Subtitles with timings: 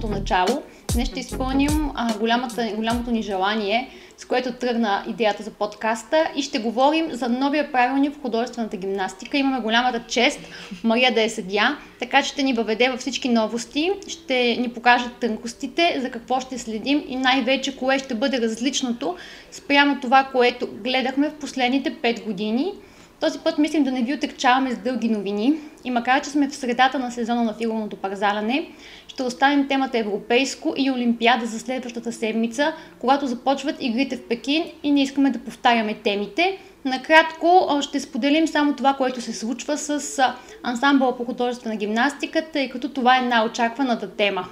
[0.00, 0.62] самото начало,
[0.94, 6.42] днес ще изпълним а, голямата, голямото ни желание, с което тръгна идеята за подкаста и
[6.42, 9.38] ще говорим за новия правилник в художествената гимнастика.
[9.38, 10.40] Имаме голямата чест
[10.84, 15.04] Мария да е съдия, така че ще ни въведе във всички новости, ще ни покаже
[15.20, 19.16] тънкостите, за какво ще следим и най-вече кое ще бъде различното
[19.50, 22.72] спрямо това, което гледахме в последните 5 години–
[23.20, 26.54] този път мислим да не ви отекчаваме с дълги новини и макар, че сме в
[26.54, 28.70] средата на сезона на фигурното парзаляне,
[29.10, 34.92] ще оставим темата Европейско и Олимпиада за следващата седмица, когато започват игрите в Пекин и
[34.92, 36.58] не искаме да повтаряме темите.
[36.84, 40.22] Накратко ще споделим само това, което се случва с
[40.62, 44.46] ансамбъла по художествена гимнастика, тъй като това е най-очакваната тема.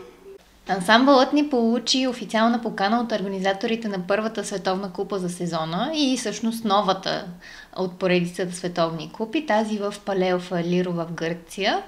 [0.69, 6.65] Ансамбълът ни получи официална покана от организаторите на първата световна купа за сезона и всъщност
[6.65, 7.27] новата
[7.77, 11.83] от поредицата световни купи, тази в Палеофа Лиро в Гърция.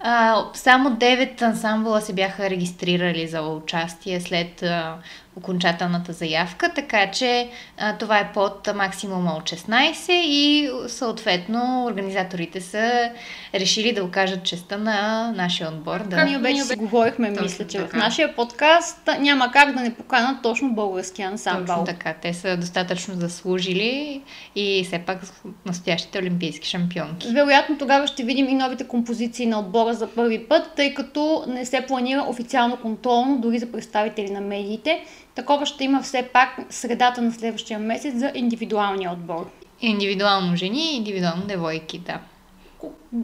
[0.00, 4.98] А, само 9 ансамбъла се бяха регистрирали за участие след а,
[5.36, 7.48] окончателната заявка, така че
[7.78, 13.10] а, това е под максимума от 16 и съответно организаторите са
[13.54, 16.00] решили да окажат честа на нашия отбор.
[16.00, 16.24] Да...
[16.24, 17.88] Ние вече си говорихме, точно мисля, че така.
[17.88, 21.66] в нашия подкаст няма как да не поканат точно български ансамбъл.
[21.66, 24.22] Точно така, те са достатъчно заслужили
[24.54, 25.18] и все пак
[25.66, 27.28] настоящите олимпийски шампионки.
[27.32, 31.64] Вероятно тогава ще видим и новите композиции на отбора за първи път, тъй като не
[31.64, 35.04] се планира официално контролно дори за представители на медиите.
[35.36, 39.50] Такова ще има все пак средата на следващия месец за индивидуалния отбор.
[39.80, 42.18] Индивидуално жени и индивидуално девойки, да.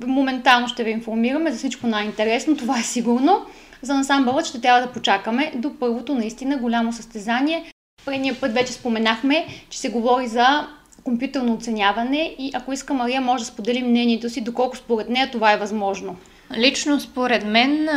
[0.07, 3.47] Моментално ще ви информираме за всичко най-интересно, това е сигурно.
[3.83, 7.73] За насамбълът ще трябва да почакаме до първото наистина голямо състезание.
[8.05, 10.69] Предния път вече споменахме, че се говори за
[11.05, 15.53] компютърно оценяване и ако иска Мария може да сподели мнението си, доколко според нея това
[15.53, 16.17] е възможно.
[16.57, 17.89] Лично според мен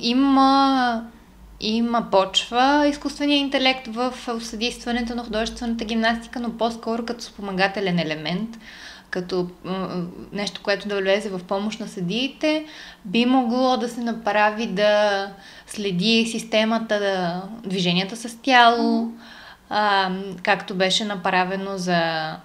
[0.00, 1.02] има
[1.60, 8.58] има почва изкуствения интелект в съдействането на художествената гимнастика, но по-скоро като спомагателен елемент,
[9.10, 9.48] като
[10.32, 12.64] нещо, което да влезе в помощ на съдиите,
[13.04, 15.26] би могло да се направи да
[15.66, 19.12] следи системата, да, движенията с тяло,
[19.70, 20.10] а,
[20.42, 22.00] както беше направено за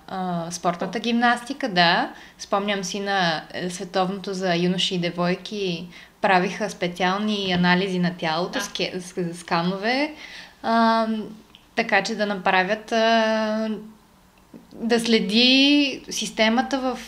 [0.07, 2.13] а, спортната гимнастика, да.
[2.37, 5.87] Спомням си на е, световното за юноши и девойки,
[6.25, 9.33] правиха специални анализи на тялото, да.
[9.33, 10.13] сканове,
[10.63, 11.07] а,
[11.75, 13.69] така че да направят а,
[14.73, 16.99] да следи системата в,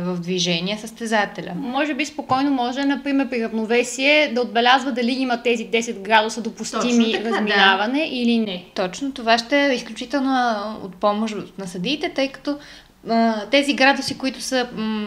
[0.00, 1.52] в движение състезателя.
[1.56, 7.12] Може би спокойно може, например, при равновесие да отбелязва дали има тези 10 градуса допустими
[7.12, 8.04] така, разминаване да.
[8.04, 8.64] или не.
[8.74, 12.58] Точно това ще е изключително от помощ на съдиите, тъй като
[13.08, 15.06] а, тези градуси, които са м-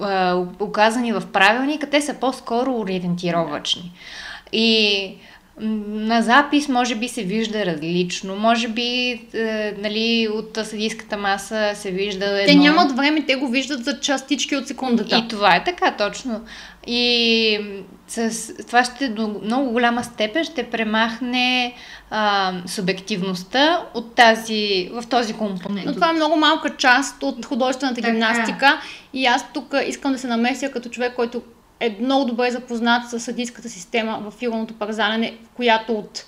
[0.00, 3.92] а, указани в правилника, те са по-скоро ориентировачни.
[4.52, 5.18] И
[5.60, 11.90] на запис може би се вижда различно, може би е, нали, от съдийската маса се
[11.90, 12.46] вижда едно...
[12.46, 15.16] Те нямат време, те го виждат за частички от секундата.
[15.16, 16.40] И това е така, точно.
[16.86, 17.60] И
[18.08, 21.74] с, това ще до много голяма степен ще премахне
[22.10, 25.86] а, субективността от тази, в този компонент.
[25.86, 28.10] Но това е много малка част от художествената така.
[28.12, 28.80] гимнастика
[29.12, 31.42] и аз тук искам да се намеся като човек, който
[31.80, 36.24] е много добре запознат с съдийската система в фигурното парзалене, в която от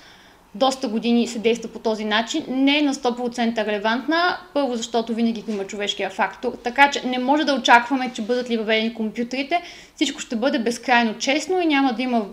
[0.55, 5.45] доста години се действа по този начин, не е на 100% релевантна, първо защото винаги
[5.49, 9.63] има човешкия фактор, така че не може да очакваме, че бъдат ли въведени компютрите,
[9.95, 12.27] всичко ще бъде безкрайно честно и няма да има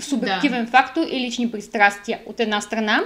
[0.00, 0.70] субективен да.
[0.70, 3.00] фактор и лични пристрастия от една страна.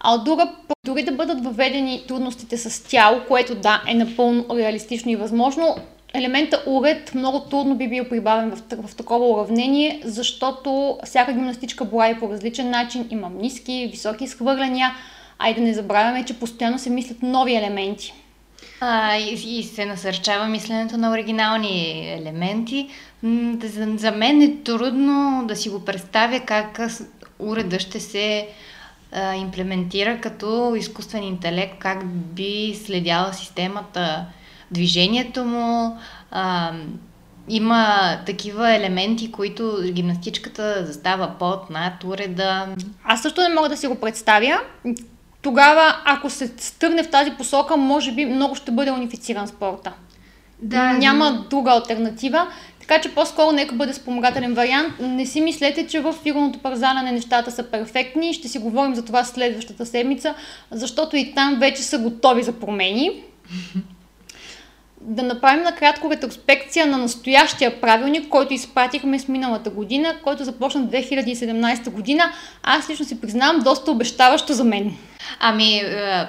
[0.00, 0.52] А от друга,
[0.86, 5.76] дори да бъдат въведени трудностите с тяло, което да, е напълно реалистично и възможно,
[6.14, 12.20] елемента уред много трудно би бил прибавен в, в такова уравнение, защото всяка гимнастичка борави
[12.20, 14.94] по различен начин, има ниски, високи изхвърляния,
[15.38, 18.14] а и да не забравяме, че постоянно се мислят нови елементи.
[18.80, 22.88] А, и, и се насърчава мисленето на оригинални елементи.
[23.64, 26.80] За, за мен е трудно да си го представя как
[27.38, 28.48] уреда ще се
[29.12, 34.26] а, имплементира като изкуствен интелект, как би следяла системата
[34.70, 35.98] движението му.
[36.30, 36.72] А,
[37.48, 42.66] има такива елементи, които гимнастичката застава под, над уреда.
[43.04, 44.60] Аз също не мога да си го представя.
[45.42, 49.92] Тогава, ако се стърне в тази посока, може би много ще бъде унифициран спорта.
[50.62, 51.38] Да, Няма да.
[51.50, 52.46] друга альтернатива.
[52.80, 54.94] Така че по-скоро нека бъде спомагателен вариант.
[55.00, 58.34] Не си мислете, че в фигурното парзаляне нещата са перфектни.
[58.34, 60.34] Ще си говорим за това следващата седмица,
[60.70, 63.22] защото и там вече са готови за промени.
[65.00, 71.90] Да направим накратко ретроспекция на настоящия правилник, който изпратихме с миналата година, който започна 2017
[71.90, 72.32] година.
[72.62, 74.96] Аз лично си признавам доста обещаващо за мен.
[75.40, 76.26] Ами, е,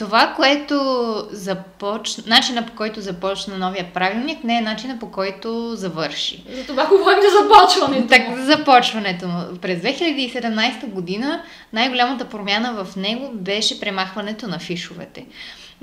[0.00, 0.84] това, което
[1.32, 6.44] започна, начина по който започна новия правилник, не е начина по който завърши.
[6.54, 8.08] За това говорим за започването.
[8.08, 9.56] Так, за започването му.
[9.62, 15.26] През 2017 година най-голямата промяна в него беше премахването на фишовете.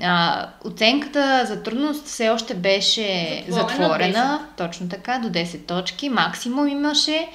[0.02, 6.68] А, оценката за трудност все още беше затворена, затворена точно така, до 10 точки, максимум
[6.68, 7.28] имаше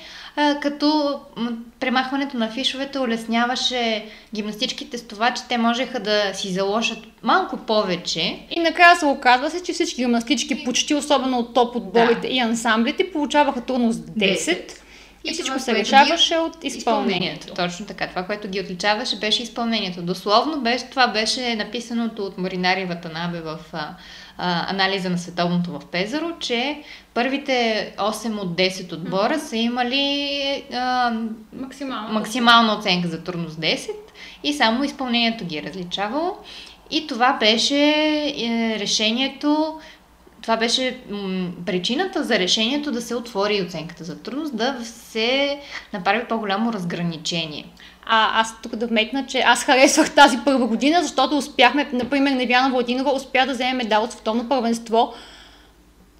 [0.61, 1.19] като
[1.79, 4.05] премахването на фишовете улесняваше
[4.35, 8.39] гимнастичките с това, че те можеха да си заложат малко повече.
[8.51, 12.27] И накрая се оказва се, че всички гимнастички, почти особено от топ отборите да.
[12.27, 14.35] и ансамблите, получаваха трудност 10.
[14.35, 14.82] 10.
[15.23, 16.77] И, всичко се решаваше от изпълнението.
[16.77, 17.53] изпълнението.
[17.53, 18.07] Точно така.
[18.07, 20.01] Това, което ги отличаваше, беше изпълнението.
[20.01, 23.95] Дословно беше, това беше написаното от Маринари Ватанабе в а,
[24.69, 26.81] анализа на световното в Пезаро, че
[27.13, 31.13] първите 8 от 10 отбора са имали а,
[31.53, 33.89] максимална, максимална оценка за трудност 10
[34.43, 36.37] и само изпълнението ги е различавало.
[36.91, 37.93] И това беше
[38.37, 39.79] е, решението,
[40.43, 45.59] това беше м- причината за решението да се отвори оценката за трудност, да се
[45.93, 47.65] направи по-голямо разграничение.
[48.05, 52.69] А, аз тук да вметна, че аз харесвах тази първа година, защото успяхме, например, Невяна
[52.69, 55.13] Владинова успя да вземе медал от световно първенство,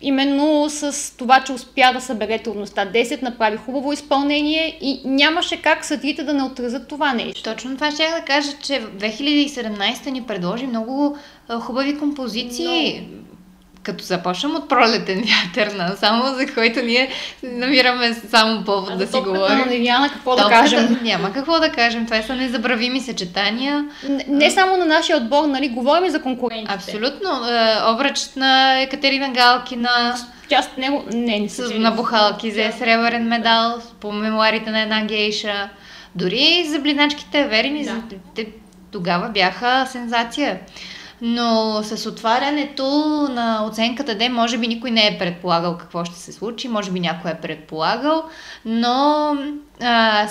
[0.02, 5.86] именно с това, че успя да събере трудността 10, направи хубаво изпълнение и нямаше как
[5.86, 7.44] съдите да не отразят това нещо.
[7.44, 11.18] Точно това ще да кажа, че в 2017 ни предложи много
[11.60, 13.08] хубави композиции.
[13.12, 13.33] Но
[13.84, 17.10] като започнем от пролетен вятър на само, за който ние
[17.44, 19.66] намираме само повод а да си говорим.
[19.70, 21.00] Невяна, какво да кажем?
[21.04, 22.06] Няма какво да кажем.
[22.06, 23.86] Това са незабравими съчетания.
[24.10, 25.70] Не, не само на нашия отбор, нали?
[25.70, 26.74] Говорим за конкуренцията.
[26.74, 27.30] Абсолютно.
[27.30, 30.16] Е, обръч на Екатерина Галкина.
[30.50, 35.06] Част от него не, не с, на Бухалки взе сребърен медал по мемуарите на една
[35.06, 35.70] гейша.
[36.16, 38.02] Дори за блиначките Верини, да.
[38.36, 38.48] те
[38.92, 40.60] тогава бяха сензация.
[41.22, 42.88] Но с отварянето
[43.32, 47.00] на оценката Д, може би никой не е предполагал какво ще се случи, може би
[47.00, 48.24] някой е предполагал,
[48.66, 49.38] но
[49.82, 50.28] а,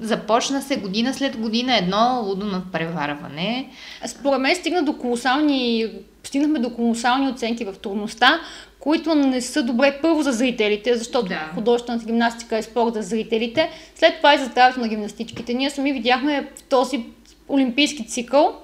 [0.00, 3.68] започна се година след година едно лудо надпреварване.
[4.06, 5.86] Според мен стигна до колосални,
[6.24, 8.40] стигнахме до колосални оценки в трудността,
[8.80, 11.50] които не са добре първо за зрителите, защото да.
[11.54, 15.54] художествената гимнастика е спорт за зрителите, след това и за здравето на гимнастичките.
[15.54, 17.04] Ние сами видяхме в този
[17.48, 18.56] олимпийски цикъл,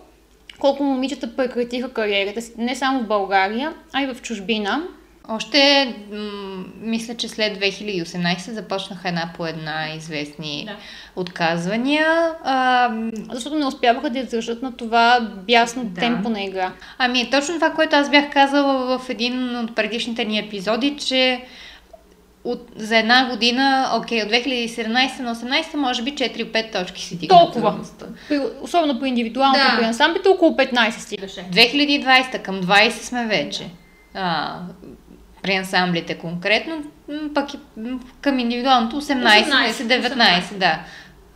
[0.59, 4.83] колко момичета прекратиха кариерата си, не само в България, а и в чужбина.
[5.29, 10.77] Още, м- мисля, че след 2018 започнаха една по една известни да.
[11.21, 12.07] отказвания.
[12.45, 12.91] А,
[13.33, 16.01] Защото не успяваха да издържат на това бясно да.
[16.01, 16.73] темпо на игра.
[16.99, 21.45] Ами, точно това, което аз бях казала в един от предишните ни епизоди, че
[22.47, 27.39] от, за една година, окей, от 2017 на 18 може би 4-5 точки си дигна.
[27.39, 27.79] Толкова.
[28.29, 29.79] При, особено по индивидуалното да.
[29.79, 31.41] при ансамблите около 15 стигаше.
[31.41, 33.65] 2020 към 20 сме вече.
[34.15, 34.59] А,
[35.43, 36.83] при ансамблите конкретно,
[37.35, 37.59] пък и
[38.21, 40.55] към индивидуалното 18, 18 19, 18.
[40.55, 40.79] да.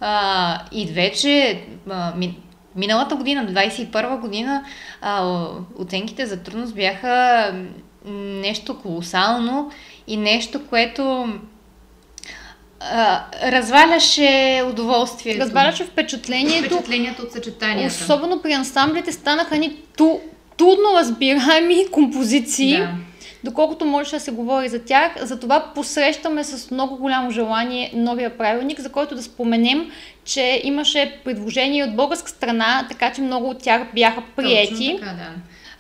[0.01, 2.39] А, и вече а, ми,
[2.77, 4.65] миналата година, 21 година,
[5.01, 5.45] а,
[5.79, 7.45] оценките за трудност бяха
[8.15, 9.71] нещо колосално
[10.11, 11.29] и нещо, което
[12.81, 15.41] а, разваляше удоволствието.
[15.41, 16.65] Разваляше впечатлението.
[16.65, 17.95] Впечатлението от съчетанията.
[17.95, 20.19] Особено при ансамблите станаха ни ту,
[20.57, 22.77] трудно разбираеми композиции.
[22.77, 22.89] Да.
[23.45, 28.81] Доколкото можеше да се говори за тях, затова посрещаме с много голямо желание новия правилник,
[28.81, 29.91] за който да споменем,
[30.25, 34.71] че имаше предложения от българска страна, така че много от тях бяха приети.
[34.71, 35.31] Точно така, да.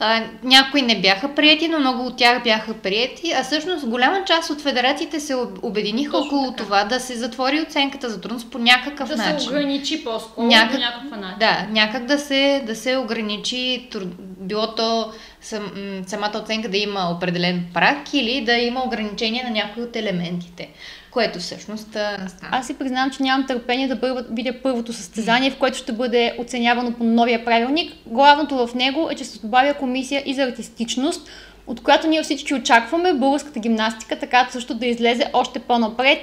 [0.02, 4.50] А, някои не бяха прияти, но много от тях бяха прияти, а всъщност голяма част
[4.50, 6.62] от федерациите се обединиха Точно около така.
[6.62, 9.34] това да се затвори оценката за трудност по някакъв да начин.
[9.34, 11.38] Да се ограничи по-скоро някак, по някакъв начин.
[11.38, 13.88] Да, някак да се, да се ограничи,
[14.18, 15.72] било то сам,
[16.06, 20.68] самата оценка да има определен прак или да има ограничение на някои от елементите
[21.10, 22.28] което всъщност става.
[22.50, 24.24] Аз си признавам, че нямам търпение да бър...
[24.30, 27.92] видя първото състезание, в което ще бъде оценявано по новия правилник.
[28.06, 31.28] Главното в него е, че се добавя комисия и за артистичност,
[31.66, 36.18] от която ние всички очакваме българската гимнастика, така също да излезе още по-напред.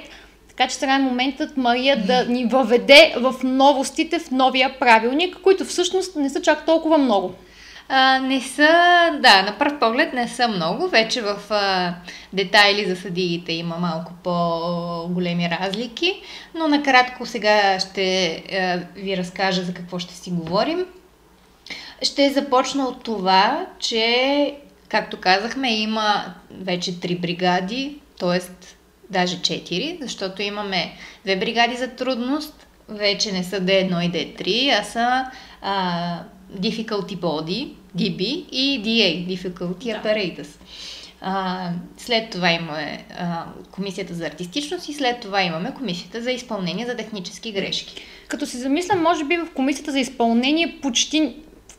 [0.48, 5.64] Така че сега е моментът Мария да ни въведе в новостите в новия правилник, които
[5.64, 7.34] всъщност не са чак толкова много.
[7.88, 8.68] А, не са,
[9.22, 10.88] да, на пръв поглед не са много.
[10.88, 11.94] Вече в а,
[12.32, 16.22] детайли за съдиите има малко по-големи разлики,
[16.54, 20.86] но накратко сега ще а, ви разкажа за какво ще си говорим.
[22.02, 24.54] Ще започна от това, че
[24.88, 28.40] както казахме, има вече три бригади, т.е.
[29.10, 30.92] даже четири, защото имаме
[31.24, 35.24] две бригади за трудност, вече не са D1 и D3, а са
[35.62, 36.18] а,
[36.56, 38.20] Difficulty Body, DB
[38.52, 40.02] и DA, Difficulty да.
[40.02, 40.48] Apparatus.
[41.20, 46.86] А, след това имаме а, комисията за артистичност и след това имаме комисията за изпълнение
[46.86, 48.02] за технически грешки.
[48.28, 51.34] Като се замисля, може би в комисията за изпълнение почти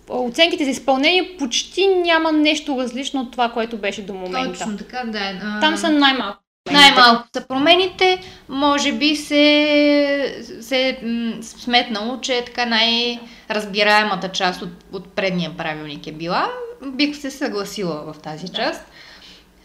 [0.10, 4.60] оценките за изпълнение почти няма нещо различно от това, което беше до момента.
[4.60, 5.40] Точно така, да.
[5.44, 5.60] А...
[5.60, 6.49] Там са най-малко.
[6.72, 11.00] Най-малко са промените, може би се, се
[11.42, 16.50] сметнало, че е така най-разбираемата част от, от предния правилник е била.
[16.86, 18.82] Бих се съгласила в тази част.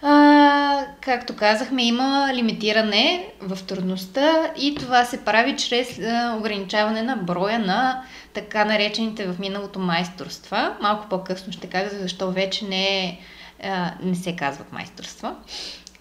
[0.06, 7.16] А, както казахме, има лимитиране в трудността и това се прави чрез а, ограничаване на
[7.16, 8.02] броя на
[8.34, 10.76] така наречените в миналото майсторства.
[10.80, 13.18] Малко по-късно ще кажа защо вече не,
[13.62, 15.34] а, не се казват майсторства.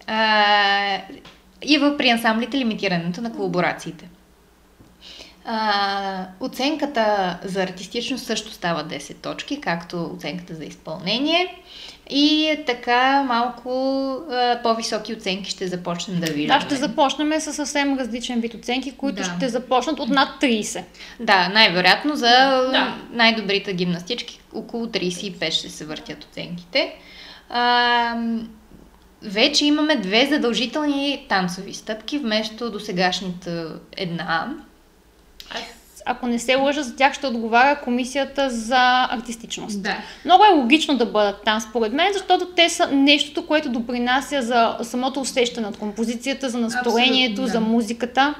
[0.07, 1.01] А,
[1.61, 4.09] и в при ансамблите лимитирането на колаборациите.
[5.45, 11.55] А, оценката за артистичност също става 10 точки, както оценката за изпълнение.
[12.09, 13.69] И така малко
[14.31, 16.59] а, по-високи оценки ще започнем да виждаме.
[16.59, 19.23] Да, ще започнем с съвсем различен вид оценки, които да.
[19.37, 20.83] ще започнат от над 30.
[21.19, 22.27] Да, най-вероятно за
[22.71, 22.95] да.
[23.11, 26.95] най-добрите гимнастички около 35 ще се въртят оценките.
[27.49, 28.15] А,
[29.23, 34.53] вече имаме две задължителни танцови стъпки, вместо до сегашната една.
[35.49, 35.63] Аз
[36.05, 39.81] ако не се лъжа, за тях ще отговаря комисията за артистичност.
[39.81, 39.97] Да.
[40.25, 44.77] Много е логично да бъдат там, според мен, защото те са нещото, което допринася за
[44.83, 47.47] самото усещане от композицията, за настроението, да.
[47.47, 48.35] за музиката.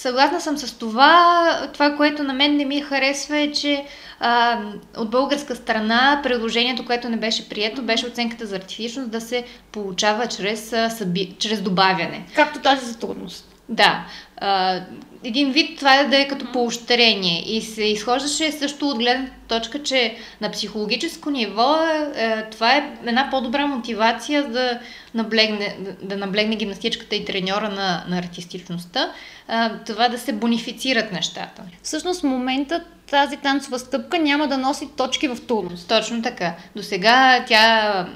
[0.00, 1.68] Съгласна съм с това.
[1.72, 3.84] Това, което на мен не ми харесва е, че
[4.20, 4.60] а,
[4.96, 10.26] от българска страна предложението, което не беше прието, беше оценката за артистичност да се получава
[10.26, 12.26] чрез, а, съби, чрез добавяне.
[12.34, 13.56] Както тази за трудност.
[13.68, 14.04] Да.
[14.36, 14.80] А,
[15.24, 17.42] един вид това е да е като поощрение.
[17.46, 21.76] И се изхождаше също от гледна точка, че на психологическо ниво
[22.14, 24.80] е, това е една по-добра мотивация да
[25.14, 29.12] наблегне, да наблегне гимнастичката и треньора на, на артистичността,
[29.48, 29.54] е,
[29.86, 31.62] това да се бонифицират нещата.
[31.82, 35.88] Всъщност в момента тази танцова стъпка няма да носи точки в трудност.
[35.88, 36.54] Точно така.
[36.76, 38.06] До сега тя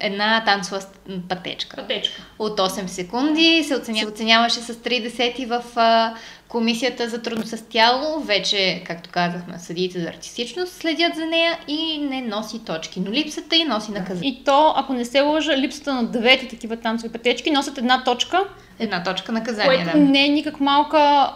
[0.00, 0.80] една танцова
[1.28, 1.76] пътечка.
[1.76, 2.22] Пътечка.
[2.38, 3.98] От 8 секунди се, оценя...
[3.98, 6.14] се оценяваше с 3 десети в а,
[6.48, 8.20] комисията за трудност с тяло.
[8.20, 13.00] Вече, както казахме, съдиите за артистичност следят за нея и не носи точки.
[13.00, 14.30] Но липсата и носи наказание.
[14.30, 18.44] И то, ако не се лъжа, липсата на двете такива танцови пътечки носят една точка
[18.78, 20.04] Една точка наказание, което да.
[20.04, 21.32] не е никак малка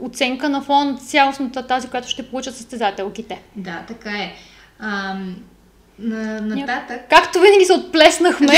[0.00, 3.42] оценка на фон на цялостната тази, която ще получат състезателките.
[3.56, 4.32] Да, така е.
[4.78, 5.16] А,
[5.98, 7.00] на, нататък.
[7.10, 8.54] Както винаги се отплеснахме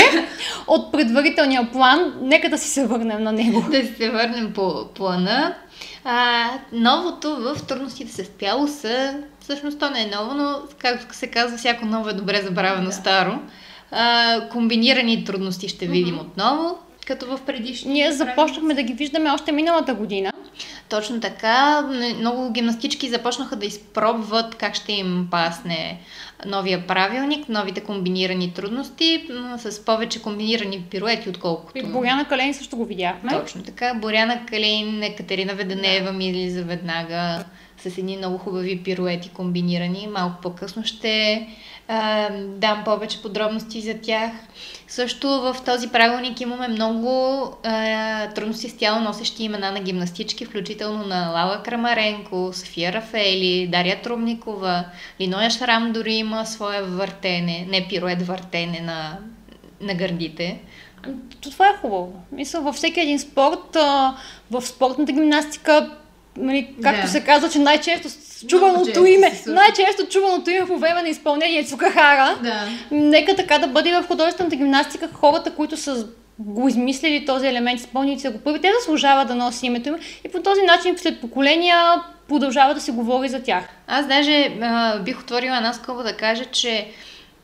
[0.67, 3.65] от предварителния план, нека да си се върнем на него.
[3.71, 5.55] Да си се върнем по плана.
[6.09, 11.27] А, новото в трудностите се спяло са, всъщност то не е ново, но както се
[11.27, 12.91] казва, всяко ново е добре забравено да.
[12.91, 13.39] старо.
[13.91, 16.21] А, комбинирани трудности ще видим mm-hmm.
[16.21, 17.93] отново като в предишни.
[17.93, 20.31] Ние започнахме да ги виждаме още миналата година.
[20.89, 21.81] Точно така.
[22.19, 25.99] Много гимнастички започнаха да изпробват как ще им пасне
[26.45, 31.77] новия правилник, новите комбинирани трудности, с повече комбинирани пируети, отколкото...
[31.77, 33.31] И Боряна Калейн също го видяхме.
[33.31, 33.93] Точно така.
[33.93, 37.43] Боряна Калейн, Екатерина Веденеева ми излиза веднага
[37.77, 40.07] с едни много хубави пируети комбинирани.
[40.11, 41.47] Малко по-късно ще
[42.39, 44.31] дам повече подробности за тях.
[44.87, 51.05] Също в този правилник имаме много а, трудности с тяло носещи имена на гимнастички, включително
[51.05, 54.85] на Лала Крамаренко, София Рафели, Дария Трубникова,
[55.21, 59.17] Линоя Шрам дори има свое въртене, не пирует въртене на,
[59.81, 60.59] на гърдите.
[61.41, 62.13] Това е хубаво.
[62.31, 63.77] Мисля, във всеки един спорт,
[64.51, 65.91] в спортната гимнастика
[66.37, 67.07] нали, както да.
[67.07, 68.09] се казва, че най-често
[68.47, 72.37] чуваното име, най-често чуваното име по време на изпълнение е Цукахара.
[72.43, 72.67] Да.
[72.91, 76.07] Нека така да бъде в художествената гимнастика хората, които са
[76.39, 80.31] го измислили този елемент, изпълнили се го първи, те заслужават да носи името им и
[80.31, 81.77] по този начин след поколения
[82.27, 83.63] продължава да се говори за тях.
[83.87, 86.87] Аз даже а, бих отворила една скоба да кажа, че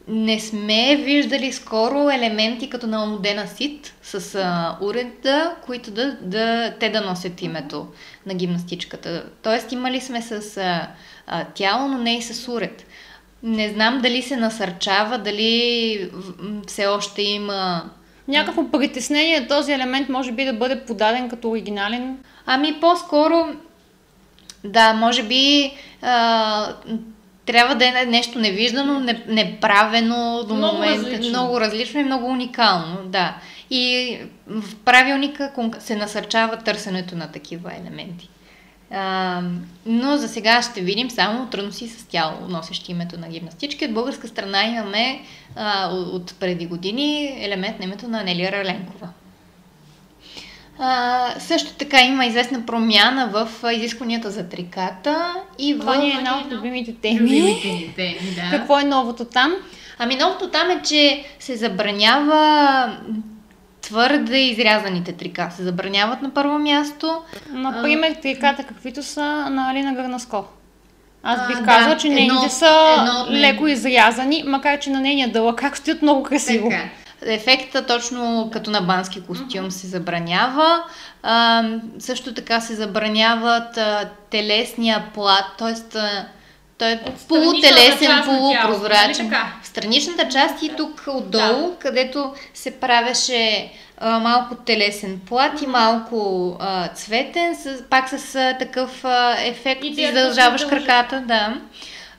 [0.08, 6.74] не сме виждали скоро елементи като на Омодена Сит с а, уреда, които да, да,
[6.80, 7.88] те да носят името
[8.26, 9.26] на гимнастичката.
[9.44, 10.88] Тоест имали сме с а,
[11.28, 12.86] а, тяло, но не и с уред.
[13.44, 16.12] Не знам дали се насърчава, дали
[16.68, 17.90] все още има...
[18.28, 22.18] Някакво притеснение този елемент може би да бъде подаден като оригинален?
[22.46, 23.48] Ами по-скоро,
[24.64, 26.74] да, може би а,
[27.46, 30.96] трябва да е нещо невиждано, не- неправено до Много момента.
[30.96, 31.30] различно.
[31.30, 33.36] Много различно и много уникално, да.
[33.70, 38.30] И в правилника се насърчава търсенето на такива елементи.
[38.92, 39.42] А,
[39.86, 43.86] но за сега ще видим само трудности с тяло, носещи името на гимнастички.
[43.86, 45.22] От българска страна имаме
[45.56, 49.10] а, от преди години елемент на името на Анелия Раленкова.
[50.80, 55.80] А, също така има известна промяна в изискванията за триката и в...
[55.80, 57.20] Това ни е една от любимите теми.
[57.20, 58.58] Любимите ни теми, да.
[58.58, 59.54] Какво е новото там?
[60.00, 62.98] Ами новото там е, че се забранява
[63.82, 65.50] твърде изрязаните трика.
[65.56, 67.22] Се забраняват на първо място.
[67.50, 70.46] Например, триката, каквито са на Алина Гърнаско.
[71.24, 75.02] Аз бих А, казала, да, че едно- нейните са едно леко изрязани, макар че на
[75.02, 76.70] нейния дълъг как стоят много красиво.
[76.70, 76.84] Така.
[77.26, 80.84] Ефекта точно като на бански костюм се забранява.
[81.24, 81.64] А,
[82.00, 86.00] също така се забраняват а, телесния плат, т.е.
[86.78, 89.30] той е полутелесен, полупрозрачен.
[89.30, 89.44] нали?
[89.64, 96.58] В страничната част и тук отдолу, където се правеше а, малко телесен плат и малко
[96.60, 101.58] а, цветен, с, пак с а, такъв а, ефект, издължаваш краката, да.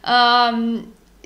[0.02, 0.52] А,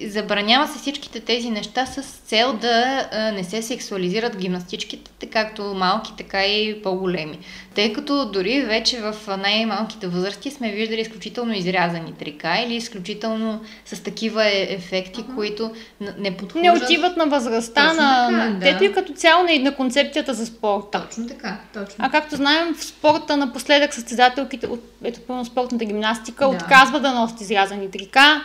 [0.06, 6.44] забранява се всичките тези неща с цел да не се сексуализират гимнастичките, както малки, така
[6.44, 7.38] и по-големи.
[7.74, 14.02] Тъй като дори вече в най-малките възрасти сме виждали изключително изрязани трика или изключително с
[14.02, 16.62] такива е- ефекти, които н- не подхождат.
[16.62, 18.54] Не отиват на възрастта Точно на, на да.
[18.58, 21.02] детето и като цяло и на концепцията за спорта.
[21.08, 21.56] Точно така.
[21.74, 21.94] Точно.
[21.98, 26.50] А както знаем, в спорта напоследък състезателките от ето, спортната гимнастика Да.
[26.50, 28.42] отказват да носят изрязани трика.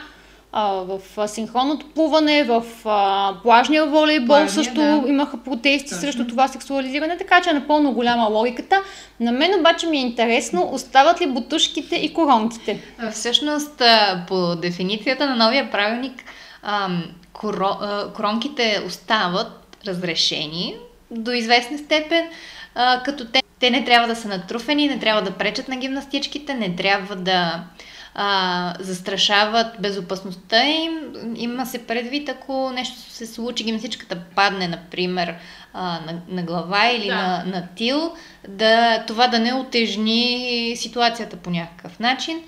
[0.53, 5.03] В синхронното плуване, в а, плажния волейбол Плажния, също да.
[5.07, 6.01] имаха протести Точно.
[6.01, 8.81] срещу това сексуализиране, така че е напълно голяма логиката.
[9.20, 12.81] На мен обаче ми е интересно, остават ли бутушките и коронките?
[13.11, 13.81] Всъщност,
[14.27, 16.24] по дефиницията на новия правилник,
[16.63, 20.75] ам, коро, а, коронките остават разрешени
[21.11, 22.29] до известна степен,
[22.75, 26.53] а, като те, те не трябва да са натруфени, не трябва да пречат на гимнастичките,
[26.53, 27.63] не трябва да
[28.16, 30.92] а, застрашават безопасността им.
[31.36, 35.36] Има се предвид, ако нещо се случи, гимнастичката падне, например,
[35.74, 37.16] а, на, на глава или Да.
[37.16, 38.12] на, на тил,
[38.48, 40.44] да, това да не отежни
[40.78, 42.42] ситуацията по някакъв начин.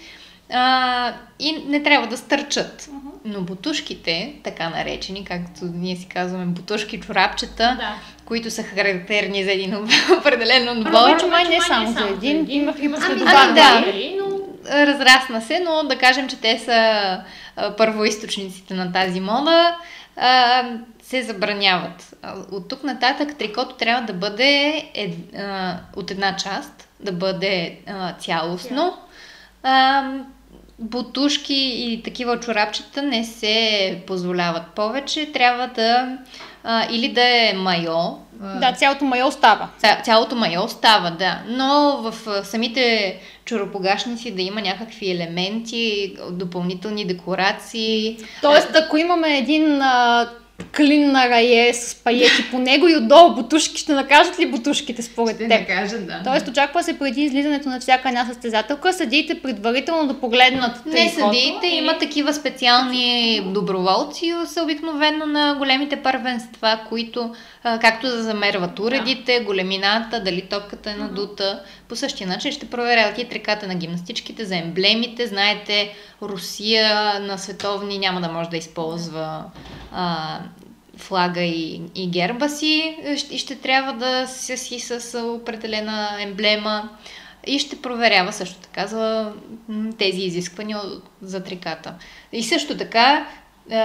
[0.53, 2.89] А, и не трябва да стърчат.
[3.25, 7.95] Но бутушките, така наречени, както ние си казваме, бутушки чорапчета, Да.
[8.25, 9.75] които са характерни за един
[10.19, 13.53] определен отбор, Обаче май не само за един, имах и Ами, последователни.
[13.55, 14.24] да.
[14.69, 17.19] Разрасна се, но да кажем, че те са
[17.77, 19.75] първоисточниците на тази мода,
[21.03, 22.15] се забраняват.
[22.51, 25.13] От тук нататък трикото трябва да бъде ед,
[25.95, 27.77] от една част, да бъде
[28.19, 28.97] цялостно.
[30.79, 35.31] Бутушки и такива чорапчета не се позволяват повече.
[35.31, 36.17] Трябва да
[36.65, 37.97] а, или да е майо.
[38.59, 39.67] Да, цялото майо остава.
[39.79, 41.39] Ця- Цялото майо остава, да.
[41.47, 48.17] Но в самите чоропогашници да има някакви елементи, допълнителни декорации.
[48.41, 50.29] Тоест, ако имаме един а,
[50.75, 55.35] клин на рае с паети по него и отдолу бутушки, ще накажат ли бутушките според
[55.35, 55.49] ще теб?
[55.49, 56.21] не кажа да.
[56.23, 61.67] Тоест, очаква се преди излизането на всяка една състезателка, съдиите предварително да погледнат Не съдиите,
[61.67, 67.35] има такива специални доброволци, са обикновено на големите първенства, които
[67.81, 71.59] както да замерват уредите, големината, дали топката е надута.
[71.89, 75.27] По същия начин ще проверяват и триката на гимнастичките за емблемите.
[75.27, 79.43] Знаете, Русия на световни няма да може да използва
[79.91, 80.39] а,
[80.97, 82.97] флага и, и герба си
[83.31, 86.89] и ще трябва да се си с определена емблема
[87.47, 89.31] и ще проверява също така за
[89.97, 90.81] тези изисквания
[91.21, 91.93] за триката.
[92.31, 93.27] И също така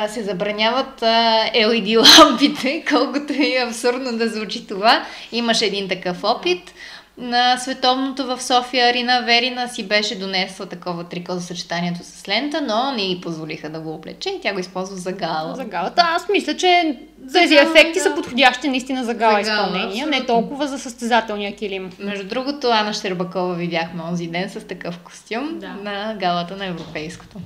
[0.09, 5.07] се забраняват LED лампите, колкото и абсурдно да звучи това.
[5.33, 6.75] Имаше един такъв опит.
[7.21, 12.61] На световното в София Арина Верина си беше донесла такова трико за съчетанието с лента,
[12.61, 15.55] но не й позволиха да го облече и тя го използва за гала.
[15.57, 16.03] За галата.
[16.17, 16.99] Аз мисля, че
[17.33, 18.01] тези гала, ефекти да.
[18.01, 20.27] са подходящи наистина за гала За гала, изпълнение, не абсолютно.
[20.27, 21.91] толкова за състезателния килим.
[21.99, 25.69] Между другото, Ана Щербакова видяхме онзи ден с такъв костюм Да.
[25.69, 27.37] на галата на европейското.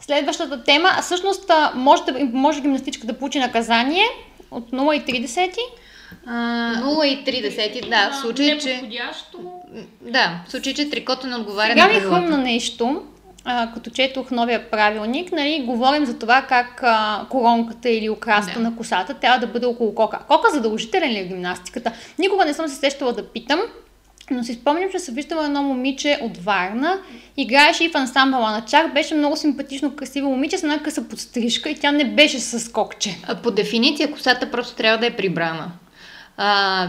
[0.00, 4.04] Следващата тема, а всъщност може, да, може гимнастичка да получи наказание
[4.50, 5.58] от 0,3.
[6.26, 6.32] А,
[6.76, 8.82] 0,3, да, в случай, че...
[10.00, 12.16] Да, в случай, че трикото не отговаря Сега на ми правилата.
[12.20, 13.02] хрумна нещо,
[13.44, 18.60] а, като четох новия правилник, нали, говорим за това как а, коронката или украста Да.
[18.60, 20.18] на косата трябва да бъде около кока.
[20.18, 21.92] Кока задължителен ли е в гимнастиката?
[22.18, 23.60] Никога не съм се сещала да питам,
[24.30, 26.98] но си спомням, че съм виждала едно момиче от Варна
[27.36, 31.70] Играеше и в ансамбъла на Чак, беше много симпатично, красиво момиче с една къса подстрижка
[31.70, 33.18] и тя не беше с кокче.
[33.28, 35.70] А по дефиниция косата просто трябва да е прибрана.
[36.44, 36.88] А,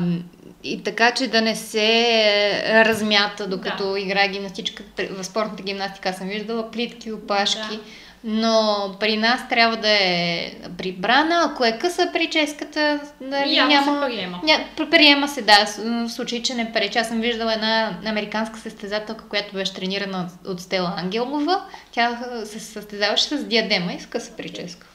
[0.64, 4.00] и така, че да не се размята докато да.
[4.00, 4.84] играе гимнастичка.
[5.12, 7.78] В спортната гимнастика аз съм виждала плитки, опашки.
[7.78, 7.80] Да.
[8.24, 11.50] Но при нас трябва да е прибрана.
[11.52, 14.02] Ако е къса прическата, дали няма...
[14.02, 14.40] се приема.
[14.44, 14.60] Ня,
[14.92, 16.98] приема се, да, в случай, че не пречи.
[16.98, 21.62] Аз съм виждала една американска състезателка, която беше тренирана от Стела Ангелова.
[21.92, 24.88] Тя се състезаваше с диадема и с къса прическа.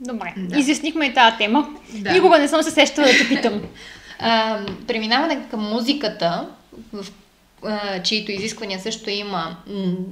[0.00, 0.58] Добре, да.
[0.58, 1.68] изяснихме и тази тема.
[1.94, 2.12] Да.
[2.12, 3.62] Никога не съм се сещала да те питам.
[4.20, 6.48] А, преминаване към музиката,
[6.92, 7.06] в
[7.64, 9.56] а, чието изисквания също има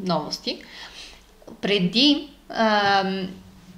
[0.04, 0.62] новости.
[1.60, 3.02] Преди, а,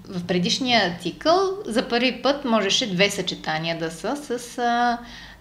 [0.09, 4.99] в предишния цикъл, за първи път можеше две съчетания да са с, а,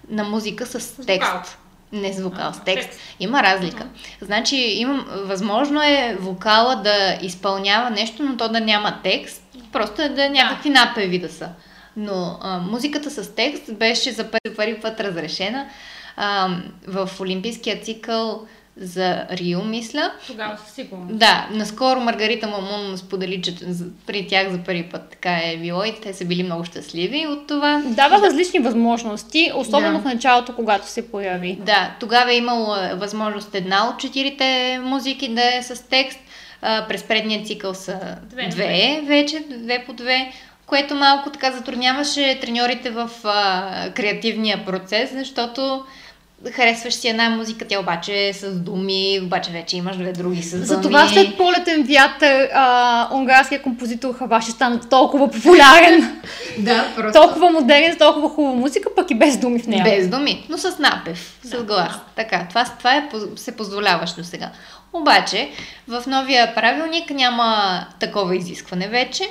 [0.09, 1.31] на музика с текст.
[1.31, 1.43] Вокал.
[1.91, 2.89] Не с вокал, с текст.
[2.89, 2.99] текст.
[3.19, 3.83] Има разлика.
[3.83, 4.25] Uh-huh.
[4.25, 10.09] Значи, имам, възможно е вокала да изпълнява нещо, но то да няма текст, просто е
[10.09, 10.85] да е някакви да.
[10.85, 11.49] напеви да са.
[11.97, 15.65] Но а, музиката с текст беше за първи, път разрешена
[16.17, 16.49] а,
[16.87, 18.47] в Олимпийския цикъл
[18.79, 20.11] за Рио, мисля.
[20.27, 21.17] Тогава със сигурност.
[21.17, 23.55] Да, наскоро Маргарита Мамун сподели, че
[24.05, 27.47] при тях за първи път така е било и те са били много щастливи от
[27.47, 27.81] това.
[27.85, 29.99] Дава различни възможности, особено да.
[29.99, 31.57] в началото, когато се появи.
[31.65, 36.19] Да, тогава е имало възможност една от четирите музики да е с текст.
[36.61, 40.31] А, през предния цикъл са две, две вече, две по две
[40.67, 45.83] което малко така затрудняваше треньорите в а, креативния процес, защото
[46.51, 50.51] харесваш си една музика, тя обаче е с думи, обаче вече имаш две други с
[50.51, 50.65] думи.
[50.65, 56.21] Затова след полетен вятър а, унгарският композитор Хаваши стана толкова популярен.
[56.59, 57.21] да, просто.
[57.21, 59.83] Толкова модерен, с толкова хубава музика, пък и без думи в нея.
[59.83, 61.91] Без думи, но с напев, с глас.
[61.91, 62.01] Да.
[62.15, 64.49] Така, това, това е, се позволяваш до сега.
[64.93, 65.49] Обаче,
[65.87, 69.29] в новия правилник няма такова изискване вече,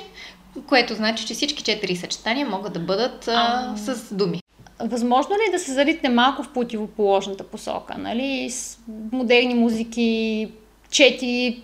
[0.67, 4.41] което значи, че всички четири съчетания могат да бъдат а, с думи.
[4.79, 7.95] Възможно ли е да се залитне малко в противоположната посока?
[7.97, 8.49] Нали?
[8.49, 8.79] С
[9.11, 10.49] модерни музики,
[10.91, 11.61] четири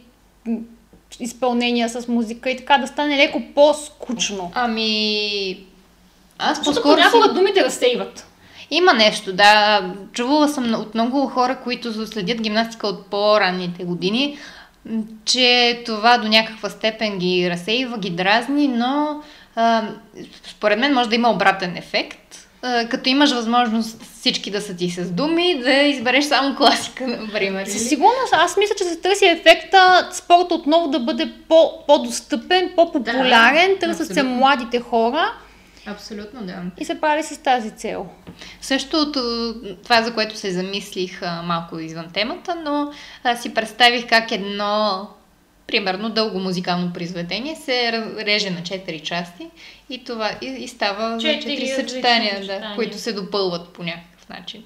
[1.20, 4.52] изпълнения с музика и така да стане леко по-скучно.
[4.56, 5.66] Ами...
[6.38, 7.34] Аз по-скоро понякога си...
[7.34, 8.28] думите разсейват.
[8.72, 9.82] Има нещо, да.
[10.14, 14.38] Чувала съм от много хора, които следят гимнастика от по-ранните години,
[15.26, 19.22] че това до някаква степен ги разсейва, ги дразни, но
[19.56, 19.84] а,
[20.44, 22.24] според мен може да има обратен ефект
[22.90, 27.66] като имаш възможност всички да са ти с думи, да избереш само класика, например.
[27.66, 33.74] Със сигурност, аз мисля, че се търси ефекта спорт отново да бъде по, по-достъпен, по-популярен,
[33.74, 35.34] да, търсят се младите хора.
[35.86, 36.64] Абсолютно, да.
[36.80, 38.10] И се прави с тази цел.
[38.62, 39.12] Също
[39.84, 42.92] това, за което се замислих малко извън темата, но
[43.42, 45.08] си представих как едно
[45.68, 49.50] примерно дълго музикално произведение се реже на 4 части
[49.90, 54.64] и това и, и става за 4 съчетания, да, които се допълват по някакъв начин.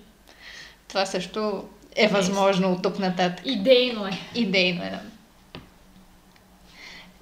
[0.88, 1.64] Това също
[1.96, 3.46] е възможно от тук нататък.
[3.46, 4.12] Идейно е.
[4.36, 5.00] Идейно е, да.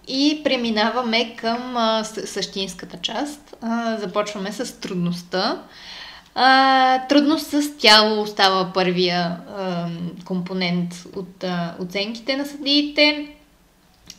[0.07, 3.55] И преминаваме към а, същинската част.
[3.61, 5.61] А, започваме с трудността.
[6.35, 9.87] А, трудност с тяло остава първия а,
[10.25, 13.35] компонент от а, оценките на съдиите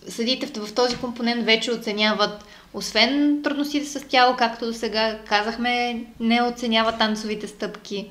[0.09, 2.45] съдите в този компонент вече оценяват,
[2.75, 8.09] освен трудностите с тяло, както до сега казахме, не оценяват танцовите стъпки.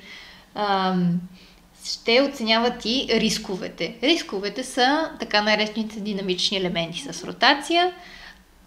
[1.86, 3.96] Ще оценяват и рисковете.
[4.04, 7.92] Рисковете са така наречените динамични елементи с ротация.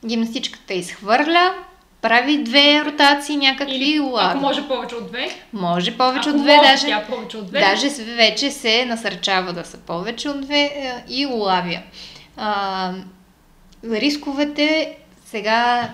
[0.07, 1.55] Гимнастичката изхвърля,
[2.03, 4.01] прави две ротации някакви Или.
[4.17, 5.29] Ако може повече от две?
[5.53, 6.87] Може повече ако от две, може, даже.
[6.87, 7.61] Тя повече от две.
[7.61, 11.79] Даже вече се насърчава да са повече от две е, и улавя.
[12.37, 12.93] А,
[13.85, 15.91] рисковете сега,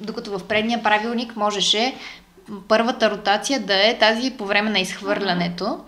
[0.00, 1.94] докато в предния правилник можеше
[2.68, 5.78] първата ротация да е тази по време на изхвърлянето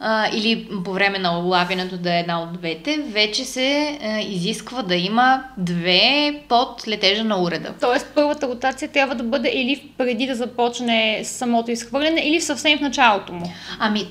[0.00, 4.82] а, или по време на улавянето да е една от двете, вече се а, изисква
[4.82, 7.74] да има две под летежа на уреда.
[7.80, 12.82] Тоест първата ротация трябва да бъде или преди да започне самото изхвърляне, или съвсем в
[12.82, 13.52] началото му.
[13.78, 14.06] Ами,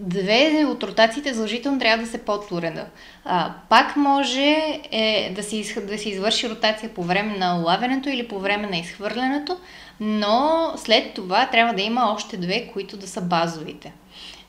[0.00, 2.86] две от ротациите задължително трябва да се под уреда.
[3.24, 4.56] А, пак може
[4.92, 8.66] е, да, се из, да се извърши ротация по време на улавянето или по време
[8.66, 9.56] на изхвърлянето,
[10.00, 13.92] но след това трябва да има още две, които да са базовите.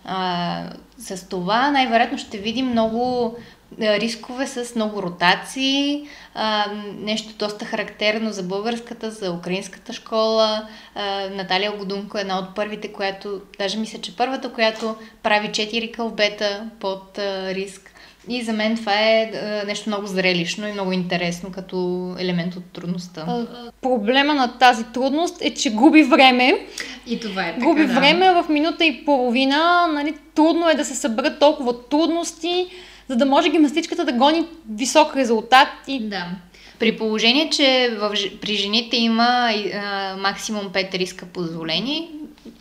[0.06, 0.63] А,
[0.98, 3.36] с това най-вероятно ще видим много
[3.80, 6.66] рискове с много ротации, а,
[6.98, 10.68] нещо доста характерно за българската, за украинската школа.
[10.96, 15.92] А, Наталия Годунко е една от първите, която, даже мисля, че първата, която прави 4
[15.92, 17.93] кълбета под а, риск.
[18.30, 22.64] И за мен това е а, нещо много зрелищно и много интересно като елемент от
[22.74, 23.24] трудността.
[23.28, 23.46] А,
[23.82, 26.68] проблема на тази трудност е, че губи време.
[27.08, 27.94] И това е така, Губи да.
[27.94, 29.88] време в минута и половина.
[29.94, 32.68] Нали, трудно е да се съберат толкова трудности,
[33.08, 35.68] за да може гимнастичката да гони висок резултат.
[35.88, 36.00] И...
[36.00, 36.26] Да.
[36.80, 42.10] При положение, че в, при жените има а, максимум 5 риска позволени,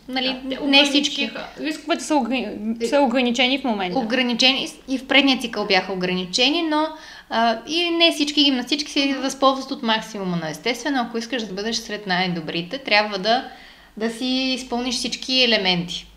[0.07, 1.31] нали, Да, не всички.
[1.59, 2.47] Рисковете са, ограни...
[2.89, 3.99] са ограничени в момента.
[3.99, 6.87] Ограничени и в предния цикъл бяха ограничени, но
[7.29, 11.01] а, и не всички гимнастички се възползват от максимума на естествено.
[11.01, 13.49] Ако искаш да бъдеш сред най-добрите, трябва да,
[13.97, 16.07] да си изпълниш всички елементи,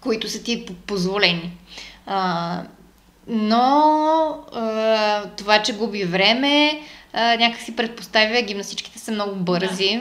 [0.00, 1.52] които са ти позволени.
[2.06, 2.62] А,
[3.28, 3.64] но
[4.52, 6.80] а, това, че губи време,
[7.12, 10.00] а, някакси предпоставя, гимнастичките са много бързи.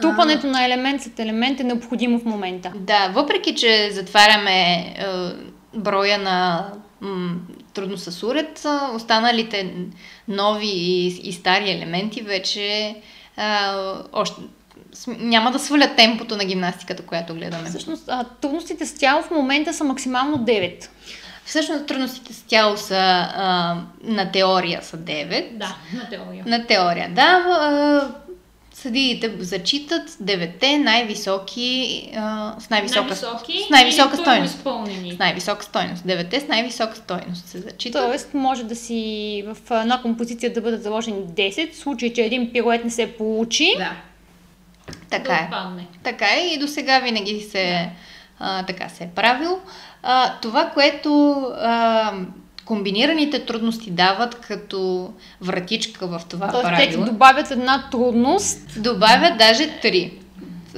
[0.00, 2.72] Трупането на елемент след елемент е необходимо в момента.
[2.76, 4.94] Да, въпреки, че затваряме е,
[5.74, 6.66] броя на
[7.00, 7.34] м,
[7.74, 9.74] трудно с уред, останалите
[10.28, 12.96] нови и, и стари елементи вече
[13.36, 13.74] а,
[14.12, 14.40] още,
[15.06, 17.68] няма да свалят темпото на гимнастиката, която гледаме.
[17.68, 20.88] Всъщност, а, трудностите с тяло в момента са максимално 9.
[21.44, 25.52] Всъщност трудностите с тяло са а, на теория са 9.
[25.52, 26.44] Да, на теория.
[26.46, 27.44] На теория, да.
[27.50, 28.31] А,
[28.82, 34.54] съдиите зачитат девете най-високи, а, с най-висока, най-високи с най-висока стойност.
[34.54, 35.12] изпълнени.
[35.12, 36.06] С най-висока стойност.
[36.06, 38.02] Девете с най-висока стойност се зачитат.
[38.02, 42.52] Тоест, може да си в една композиция да бъдат заложени 10, в случай, че един
[42.52, 43.74] пирует не се получи.
[43.78, 43.92] Да,
[45.10, 45.86] така да е.
[46.02, 47.90] Така е и до сега винаги се,
[48.38, 49.60] а, така се е правил.
[50.02, 52.12] А, това, което а,
[52.64, 58.82] комбинираните трудности дават като вратичка в това Тоест, те ти правило, добавят една трудност.
[58.82, 60.12] добавят даже три.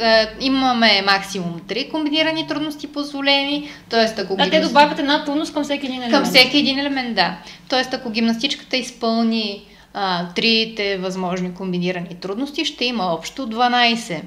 [0.01, 4.23] А, имаме максимум три комбинирани трудности позволени, т.е.
[4.23, 6.13] ако Да, те гимнас- добавят една трудност към всеки един елемент.
[6.15, 7.37] Към всеки един елемент, да.
[7.69, 14.21] Тоест, ако гимнастичката изпълни а, трите възможни комбинирани трудности, ще има общо 12,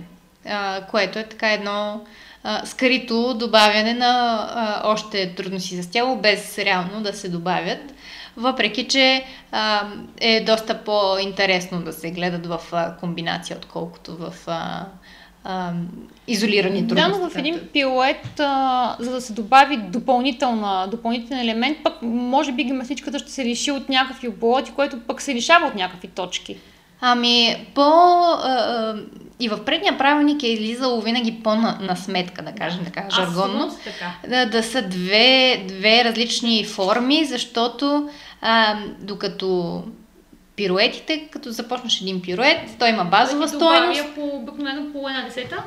[0.46, 2.02] а, което е така едно
[2.44, 7.94] а, скрито добавяне на а, още трудности за тяло, без реално да се добавят.
[8.38, 9.88] Въпреки, че а,
[10.22, 14.86] е доста по-интересно да се гледат в а, комбинация, отколкото в а,
[15.44, 15.72] а,
[16.28, 17.22] изолирани Да, трудности.
[17.22, 22.64] но в един пилет, а, за да се добави допълнителна, допълнителен елемент, пък може би
[22.64, 26.58] гимнастичката ще се лиши от някакви обороти, което пък се лишава от някакви точки.
[27.02, 27.82] Ами, по...
[27.82, 28.96] А,
[29.40, 33.76] и в предния правилник е излизало винаги по-на на сметка, да кажем така, Аз жаргонно.
[33.84, 34.12] така.
[34.30, 38.10] Да, да са две, две различни форми, защото
[38.42, 39.84] а, докато
[40.56, 45.10] пируетите, като започнеш един пирует, той има базова Да ти добавя стойност, по, обикновено по
[45.10, 45.64] една десета.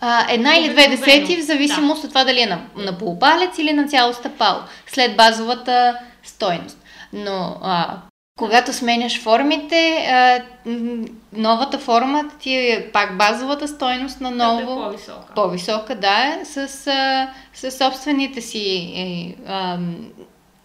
[0.00, 3.72] а, една или две десети, в зависимост от това дали е на, на полупалец или
[3.72, 6.78] на цяло стъпало, след базовата стойност.
[7.12, 7.96] Но а,
[8.38, 10.42] когато сменяш формите, а,
[11.32, 14.60] новата форма ти е пак базовата стойност на Ново...
[14.60, 15.34] ново, е по-висока.
[15.34, 19.78] по-висока, да, с, а, с собствените си е, а,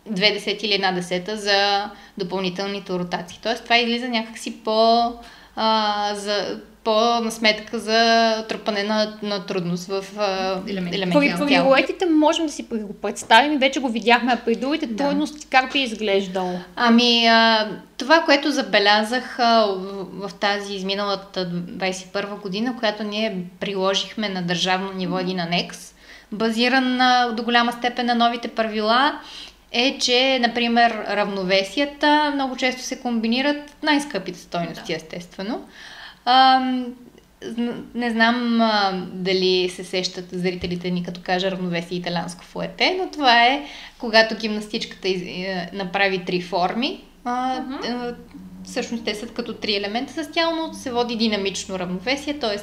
[0.06, 3.40] две десети или една десета за допълнителните ротации.
[3.44, 5.12] Тоест това излиза някакси по,
[5.56, 10.98] а, за, по-на сметка за трупане на, на трудност в а, Елементи.
[10.98, 11.30] елементи При
[12.06, 15.04] можем да си го представим вече го видяхме, а при другите Да.
[15.04, 16.60] трудности как би изглеждало.
[16.76, 24.30] Ами, а, това, което забелязах а, в, в тази изминалата 21 година, която ние приложихме
[24.30, 25.94] на държавно ниво един анекс,
[26.32, 29.20] базиран на, до голяма степен на новите правила,
[29.72, 35.66] е, че, например, равновесията много често се комбинират най-скъпите стойности, естествено.
[36.26, 36.60] А,
[37.96, 43.44] не знам а, дали се сещат зрителите ни, като кажа равновесие италянско фуете, но това
[43.46, 43.64] е
[43.98, 47.02] когато гимнастичката из, е, направи три форми.
[47.26, 47.56] А,
[47.90, 48.14] а,
[48.66, 52.58] всъщност те са като три елемента с тяло, се води динамично равновесие, т.е.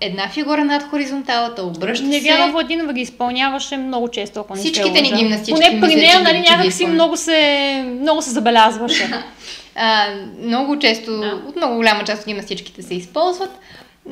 [0.00, 2.28] една фигура над хоризонталата, обръща Не се.
[2.28, 6.38] вяра Владинова ги изпълняваше много често, ако не Всичките ни гимнастички Поне при нея, нали,
[6.38, 6.94] ги- че ги някак си изпълня.
[6.94, 9.10] много се, много се забелязваше.
[9.74, 11.42] А, много често, Да.
[11.48, 13.58] от много голяма част от гимнастичките се използват.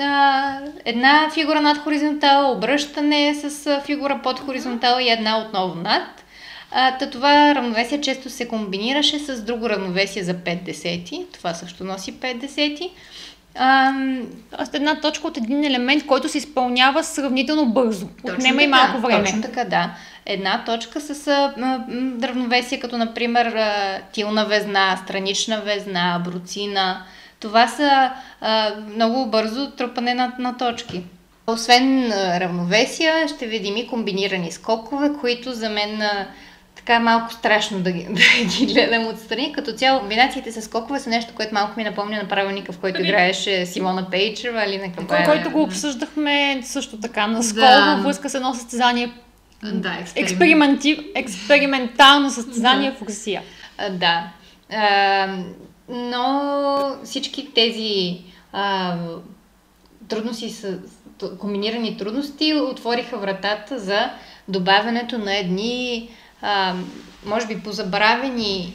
[0.01, 6.25] А, една фигура над хоризонтал, обръщане с фигура под хоризонтал и една отново над.
[6.71, 11.27] А, та това равновесие често се комбинираше с друго равновесие за 5 десети.
[11.33, 12.90] Това също носи 5 десети.
[13.59, 13.92] А,
[14.57, 18.07] Тоест една точка от един елемент, който се изпълнява сравнително бързо.
[18.07, 19.25] Точно Отнема и така, малко време.
[19.25, 19.90] Точно така, да.
[20.27, 21.79] Една точка с а, м,
[22.23, 27.03] равновесие, като например а, тилна везна, странична везна, бруцина.
[27.40, 31.03] Това са а, много бързо трупане на, на точки.
[31.47, 36.03] Освен равновесия, ще видим и комбинирани скокове, които за мен
[36.88, 39.53] така е малко страшно да ги, да ги гледам отстрани.
[39.53, 42.96] Като цяло, комбинациите с скокове са нещо, което малко ми напомня на правилника, в който
[42.98, 45.24] Ами- играеше Симона Пейчева или на Кабая.
[45.24, 47.94] който го обсъждахме също така наскоро Да.
[47.94, 49.12] във връзка с едно състезание,
[49.64, 50.83] Да, експеримент.
[51.14, 53.42] експериментално състезание в Русия.
[53.79, 54.24] А, да.
[54.72, 55.27] А,
[55.88, 56.40] но
[57.05, 58.18] всички тези
[58.53, 58.96] а,
[60.09, 60.77] трудности, с,
[61.38, 64.11] комбинирани трудности отвориха вратата за
[64.48, 66.09] добавянето на едни,
[66.42, 66.74] а,
[67.27, 68.74] може би, позабравени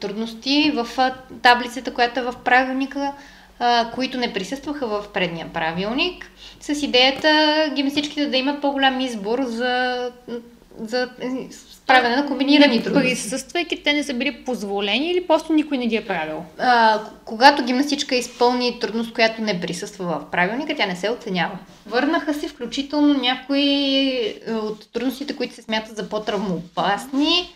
[0.00, 3.12] трудности в таблицата, която е в правилника,
[3.58, 10.10] а, които не присъстваха в предния правилник, с идеята гимнастичките да имат по-голям избор за,
[10.78, 11.08] за
[11.82, 13.10] справяне на комбинирани Не трудности.
[13.10, 16.44] Присъствайки, те не са били позволени или просто никой не ги е правил?
[16.58, 21.58] А, когато гимнастичка изпълни трудност, която не присъства в правилника, тя не се оценява.
[21.86, 23.62] Върнаха се включително някои
[24.46, 27.54] е, от трудностите, които се смятат за по-травмоопасни,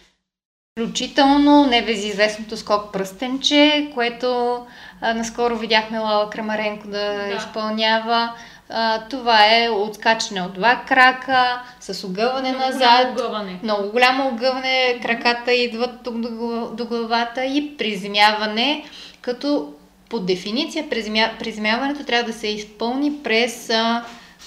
[0.79, 4.59] включително небезизвестното скок пръстенче, което
[5.01, 7.35] а, наскоро видяхме Лала Крамаренко да, Да.
[7.39, 8.33] изпълнява.
[8.71, 13.61] А, това е отскачане от два крака, с огъване Много назад, огъване.
[13.63, 18.85] много голямо огъване, краката идват тук до, гла- до главата и приземяване,
[19.21, 19.73] като
[20.11, 23.71] по дефиниция приземя, приземяването трябва да се изпълни през,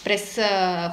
[0.04, 0.40] през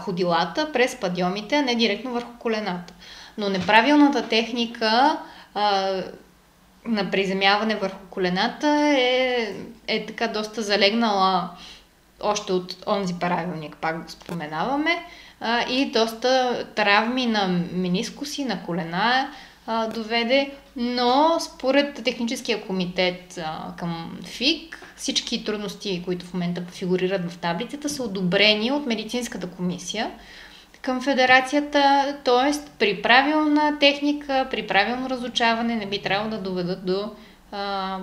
[0.05, 2.95] ходилата, през падьомите, а не директно върху колената.
[3.39, 5.19] Но неправилната техника
[5.55, 5.91] а,
[6.85, 9.55] на приземяване върху колената е,
[9.89, 11.51] е така доста залегнала
[12.23, 15.05] още от онзи правилник, пак го споменаваме,
[15.41, 19.31] а, и доста травми на менискуси, на колена
[19.67, 27.33] а, доведе, но според техническия комитет а, към ФИК, всички трудности, които в момента фигурират
[27.33, 30.11] в таблицата, са одобрени от медицинската комисия
[30.83, 32.53] към федерацията, т.е.
[32.79, 37.11] при правилна техника, при правилно разучаване не би трябвало да доведат до
[37.53, 37.99] а,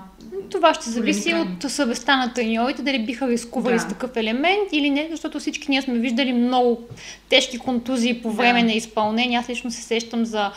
[0.51, 3.79] Това ще зависи от съвестта на треньорите, дали биха рискували Да.
[3.79, 6.81] с такъв елемент или не, защото всички ние сме виждали много
[7.29, 8.65] тежки контузии по време Да.
[8.65, 9.37] на изпълнение.
[9.37, 10.51] Аз лично се сещам за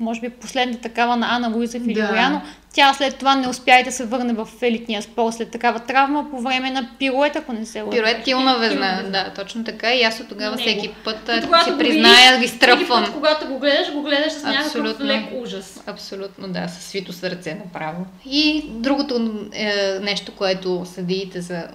[0.00, 2.38] може би последната такава на Ана Луиза Филиояно.
[2.38, 2.50] Да.
[2.72, 6.30] Тя след това не успя и да се върне в елитния спорт след такава травма
[6.30, 7.96] по време на пирует, ако не се лъжа.
[7.96, 9.94] Пирует тилна везна, да, точно така.
[9.94, 10.68] И аз от тогава него.
[10.68, 11.30] всеки път
[11.64, 13.04] си го призная, ги стръпвам.
[13.04, 15.06] път, когато го гледаш, го гледаш с някакъв Абсолютно.
[15.06, 15.82] лек ужас.
[15.86, 18.06] Абсолютно, да, със свито сърце направо.
[18.30, 21.68] И другото е, нещо, което съдиите за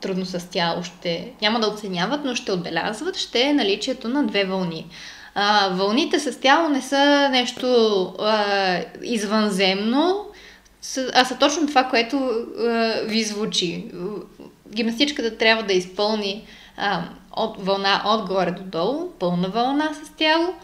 [0.00, 4.44] трудно с тяло ще няма да оценяват, но ще отбелязват, ще е наличието на две
[4.44, 4.86] вълни.
[5.34, 7.66] А, вълните с тяло не са нещо
[8.18, 10.26] а, извънземно,
[11.14, 13.86] а са точно това, което а, ви звучи.
[14.74, 16.44] Гимнастичката трябва да изпълни
[16.76, 17.02] а,
[17.36, 20.54] от вълна отгоре до долу, пълна вълна с тяло,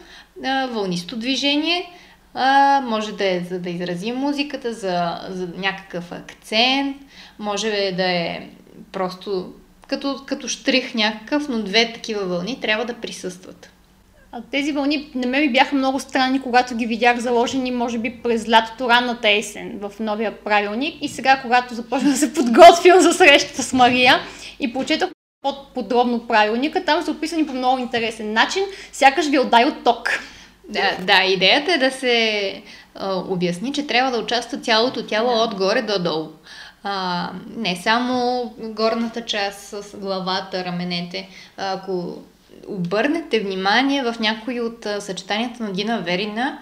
[0.45, 1.91] а, вълнисто движение,
[2.35, 6.97] а, може да е за да изрази музиката, за, за някакъв акцент,
[7.39, 8.49] може да е
[8.93, 9.53] просто
[9.89, 13.71] като, като штрих някакъв, но две такива вълни трябва да присъстват.
[14.51, 18.49] Тези вълни на мен ми бяха много странни, когато ги видях заложени, може би през
[18.49, 20.95] лятото, ранната есен в новия правилник.
[21.01, 24.21] И сега, когато започна да се подготвям за срещата с Мария
[24.61, 25.11] и прочетох
[25.43, 28.63] по-подробно правилника, там са описани по много интересен начин,
[28.93, 30.09] сякаш ви отдай от ток.
[30.69, 32.63] Да, да, идеята е да се
[32.95, 36.29] а, обясни, че трябва да участва цялото тяло отгоре до долу.
[36.83, 41.29] А, не само горната част с главата, раменете.
[41.57, 42.19] А, Ако
[42.69, 46.59] обърнете внимание в някои от съчетанията на Дина Верина,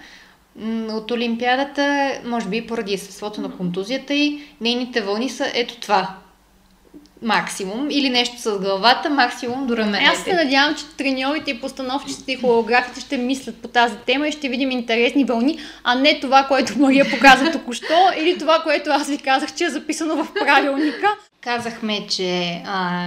[0.91, 6.15] от Олимпиадата, може би поради естеството на контузията и нейните вълни са ето това.
[7.23, 7.87] Максимум.
[7.91, 10.05] Или нещо с главата, максимум до раменете.
[10.05, 14.33] Аз се надявам, че треньорите и постановчиците и хореографите ще мислят по тази тема и
[14.33, 19.09] ще видим интересни вълни, а не това, което Мария показа току-що или това, което аз
[19.09, 21.07] ви казах, че е записано в правилника.
[21.41, 23.07] Казахме, че а,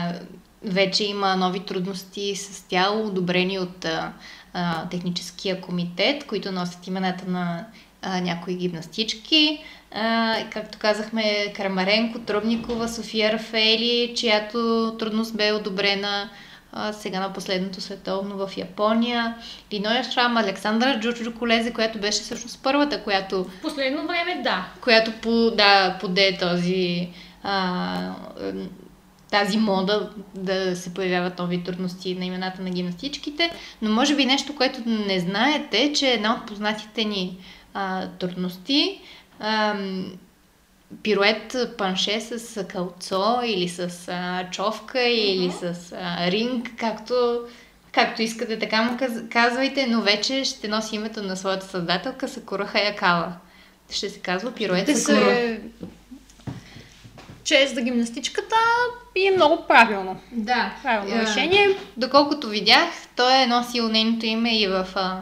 [0.63, 4.13] вече има нови трудности с тяло, одобрени от а,
[4.53, 7.65] а, техническия комитет, които носят имената на
[8.01, 9.63] а, някои гимнастички.
[9.91, 16.29] А, както казахме, Крамаренко, Трубникова, София Рафели, чиято трудност бе одобрена
[16.71, 19.35] а, сега на последното световно в Япония.
[19.73, 24.67] Линоя Шрам, Александра Джуджо Колезе, която беше всъщност първата, която В последно време, да.
[24.81, 27.09] която по, да, поде този,
[27.43, 28.13] а,
[29.31, 33.51] тази мода да се появяват нови трудности на имената на гимнастичките,
[33.81, 37.37] но може би нещо, което не знаете, че една от познатите ни
[37.73, 39.01] а, трудности
[39.39, 40.13] ам,
[41.03, 47.41] пирует панше с кълцо или с а, човка или с а, ринг, както
[47.91, 52.65] Както искате, така му каз- казвайте, но вече ще носи името на своята създателка Сакура
[52.65, 53.33] Хаякава.
[53.89, 55.25] Ще се казва пирует Сакура.
[55.25, 55.61] се...
[57.43, 58.55] Чест за гимнастичката
[59.15, 60.19] и е много правилно.
[60.31, 60.71] Да.
[60.83, 61.67] Правилно Е, решение.
[61.97, 62.83] Доколкото видях,
[63.15, 65.19] той е носил нейното име и в а,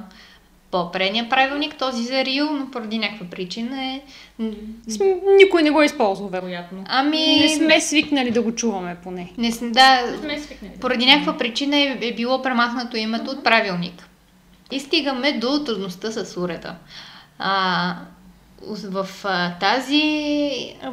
[0.71, 4.01] по-предния правилник, този за Рио, но поради някаква причина е...
[5.37, 6.83] Никой не го е използвал, вероятно.
[6.87, 7.39] Ами...
[7.39, 9.31] Не сме свикнали да го чуваме поне.
[9.37, 10.73] Не, см- да, Не сме свикнали.
[10.81, 14.07] поради някаква причина е, е било премахнато името от правилник.
[14.71, 16.75] И стигаме до трудността с уреда.
[17.39, 17.95] А,
[18.67, 20.03] в а, тази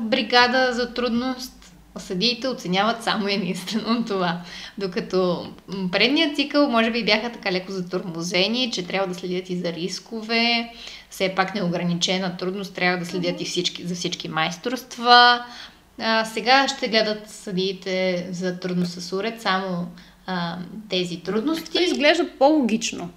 [0.00, 1.56] бригада за трудност
[1.98, 4.40] съдиите оценяват само единствено това.
[4.78, 5.52] Докато
[5.92, 10.72] предният цикъл може би бяха така леко затормозени, че трябва да следят и за рискове,
[11.10, 15.44] все пак неограничена трудност, трябва да следят и всички, за всички майсторства.
[15.98, 19.88] А, сега ще гледат съдиите за трудност с уред, само
[20.26, 20.56] а,
[20.88, 21.70] тези трудности.
[21.70, 23.10] Това изглежда по-логично.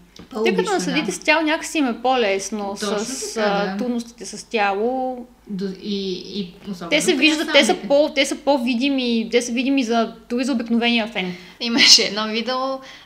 [0.44, 1.12] Тъй като на съдите да.
[1.12, 3.78] с тяло някакси им е по-лесно Точно с така, да.
[3.78, 5.26] трудностите с тяло.
[5.48, 6.54] До, и, и
[6.90, 10.52] Те се виждат, те са, по, те са по-видими, те са видими за, дори за
[10.52, 11.36] обикновения фен.
[11.60, 12.58] Имаше едно видео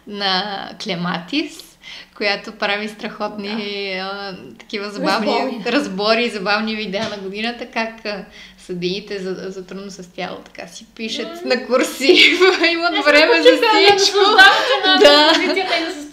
[0.07, 1.72] на Клематис,
[2.17, 5.71] която прави страхотни а, такива забавни Разбори.
[5.71, 8.25] разбори, забавни видеа на годината, как а,
[8.57, 12.13] съдиите за, за трудно с тяло така си пишат на курси,
[12.71, 14.19] имат време за всичко.
[14.19, 15.33] Да, Да.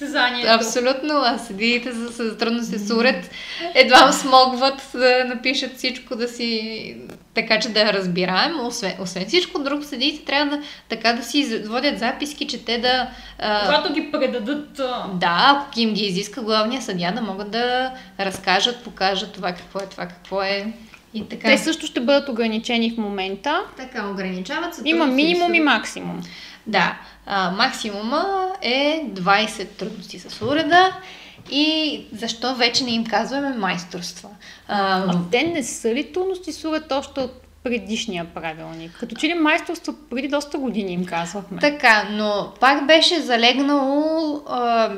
[0.01, 0.51] състезанието.
[0.53, 3.31] Абсолютно, а съдиите за, за трудно се сурят,
[3.75, 6.97] едва смогват да напишат всичко да си,
[7.35, 8.67] така че да я разбираем.
[8.67, 13.11] Освен, освен всичко друго, съдиите трябва да, така да си водят записки, че те да...
[13.39, 14.81] А, Когато ги предадат...
[14.81, 19.79] а, да, ако им ги изиска главния съдя, да могат да разкажат, покажат това какво
[19.79, 20.73] е, това какво е
[21.15, 21.49] и така.
[21.49, 23.61] Те също ще бъдат ограничени в момента.
[23.77, 24.83] Така, ограничават се.
[24.85, 26.21] Има минимум и максимум.
[26.67, 30.93] Да, а, максимума е 20 трудности с уреда
[31.51, 34.29] и защо вече не им казваме майсторства.
[34.69, 37.33] А, А те не са ли трудности с уред още от
[37.65, 38.97] предишния правилник?
[39.01, 41.61] Като че ли майсторство преди доста години им казвахме.
[41.61, 44.91] така, но пак беше залегнало а,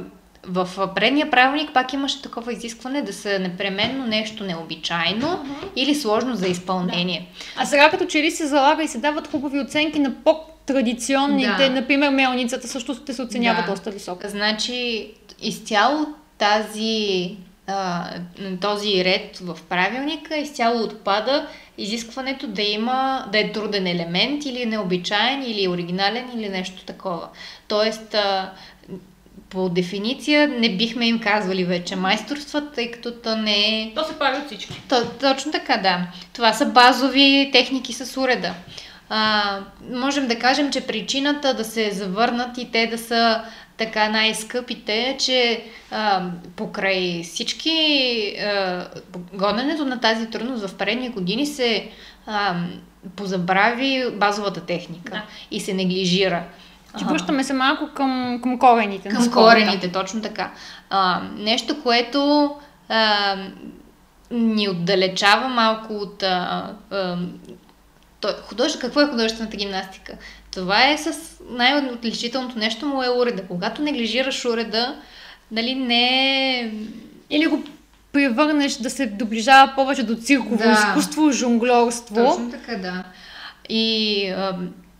[0.47, 5.45] в предния правилник пак имаше такова изискване да са непременно нещо необичайно
[5.77, 7.29] или сложно за изпълнение.
[7.57, 11.71] А сега като че ли се залага и се дават хубави оценки на по-традиционните, Да.
[11.71, 13.71] например мелницата също ще се оценява Да.
[13.71, 14.21] доста високо.
[14.29, 15.11] Значи,
[15.43, 16.07] изцяло
[16.43, 17.37] тази,
[17.67, 18.05] а,
[18.61, 21.47] този ред в правилника изцяло отпада
[21.79, 27.29] изискването да има, да е труден елемент или необичайен, или оригинален, или нещо такова.
[27.69, 28.53] Тоест, а,
[29.51, 34.19] по дефиниция не бихме им казвали вече майсторства, тъй като то не е То се
[34.19, 34.83] прави от всички.
[34.89, 36.07] то, точно така, да.
[36.33, 38.55] Това са базови техники с уреда.
[39.09, 39.59] А,
[39.93, 43.43] можем да кажем, че причината да се завърнат и те да са
[43.85, 46.23] така най-скъпите че а,
[46.57, 47.77] покрай всички
[48.41, 48.87] а,
[49.33, 51.89] гоненето на тази трудност в предни години се
[52.27, 52.55] а,
[53.17, 55.23] позабрави базовата техника Да.
[55.51, 56.45] и се неглижира.
[56.95, 59.09] А, връщаме се малко към, към корените.
[59.09, 59.35] към спорта.
[59.35, 60.53] корените, точно така.
[60.91, 62.51] А, нещо, което
[62.89, 63.37] а,
[64.31, 67.17] ни отдалечава малко от а, а,
[68.21, 68.77] то, худож...
[68.77, 70.13] какво е художествената гимнастика?
[70.55, 71.13] Това е с
[71.51, 73.43] най-отличителното нещо му е уреда.
[73.49, 74.97] Когато неглижираш уреда,
[75.51, 76.73] нали не е...
[77.31, 77.63] Или го
[78.13, 80.73] превърнеш да се доближава повече до цирково Да.
[80.73, 82.15] изкуство, жонглорство.
[82.15, 83.05] Точно така, да.
[83.69, 84.59] И а,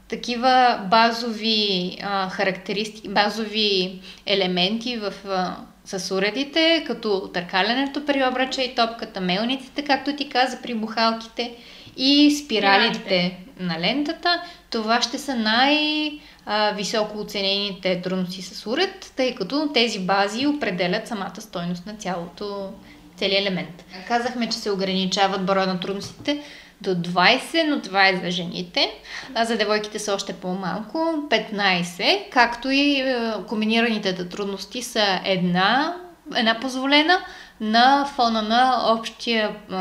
[0.09, 8.75] такива базови а, характеристики, базови елементи в, а, с уредите, като търкалянето при обръча и
[8.75, 11.53] топката, мелниците, както ти каза, при бухалките
[11.97, 13.39] и спиралите Спиралите.
[13.61, 21.09] на лентата, това ще са най-високо оценените трудности с уред, тъй като тези бази определят
[21.09, 22.73] самата стойност на цялото,
[23.17, 23.85] целият елемент.
[24.09, 26.43] Казахме, че се ограничават броя на трудностите
[26.83, 28.91] до 20, но това е за жените.
[29.35, 30.99] А за девойките са още по-малко,
[31.31, 35.97] 15, както и е, комбинираните трудности са една,
[36.37, 37.19] една позволена
[37.63, 39.75] на фона на общия е,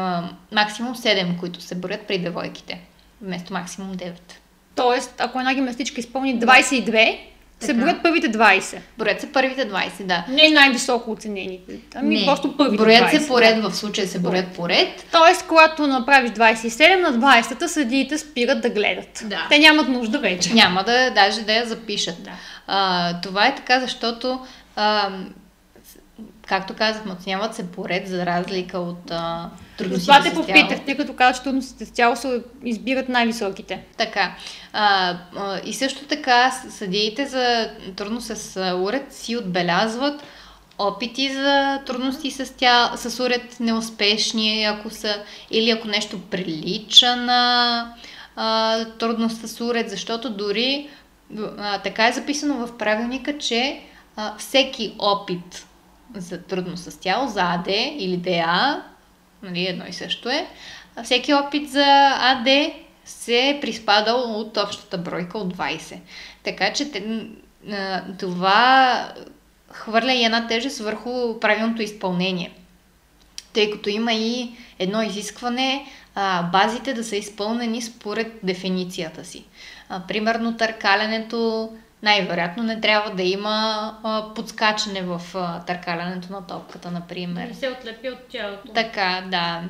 [0.55, 2.79] максимум 7, които се борят при девойките,
[3.21, 4.11] вместо максимум 9.
[4.75, 7.19] Тоест, ако една гимнастичка изпълни 22,
[7.59, 8.77] се броят първите 20.
[8.97, 10.25] Борят се първите 20, да.
[10.29, 11.79] Не най-високо оценените.
[11.95, 13.19] Ами Не, просто първите Броят 20.
[13.19, 15.05] се поред, в случая се борят поред.
[15.11, 19.23] Тоест, когато направиш 27, на 20-та съдиите спират да гледат.
[19.25, 19.47] Да.
[19.49, 20.53] Те нямат нужда вече.
[20.53, 22.23] Няма да даже да я запишат.
[22.23, 22.31] Да.
[22.67, 24.39] А, това е така, защото
[24.75, 25.09] а,
[26.51, 31.13] както казахме, оценяват се поред за разлика от а, трудностите Това те попитах, тъй като
[31.13, 33.83] казах, че трудностите с тяло се избират най-високите.
[33.97, 34.35] Така.
[34.73, 40.23] А, а, и също така съдиите за трудност с уред си отбелязват
[40.77, 47.93] опити за трудности с, тя, с уред неуспешни, ако са, или ако нещо прилича на
[48.35, 50.89] а, трудност с уред, защото дори
[51.57, 53.81] а, така е записано в правилника, че
[54.15, 55.65] а, всеки опит
[56.15, 57.67] за трудност с тяло, за АД
[57.99, 58.83] или ДА,
[59.43, 60.47] нали, едно и също е,
[61.03, 62.47] всеки опит за АД
[63.05, 65.97] се е приспадал от общата бройка от 20.
[66.43, 66.91] Така че
[68.19, 69.07] това
[69.71, 72.51] хвърля и една тежест върху правилното изпълнение.
[73.53, 75.85] Тъй като има и едно изискване
[76.15, 79.45] а, базите да са изпълнени според дефиницията си.
[79.89, 81.69] А, примерно търкалянето
[82.03, 87.47] най-вероятно не трябва да има а, подскачане в а, търкалянето на топката, например.
[87.47, 88.71] Не се отлепи от тялото.
[88.73, 89.61] Така, да.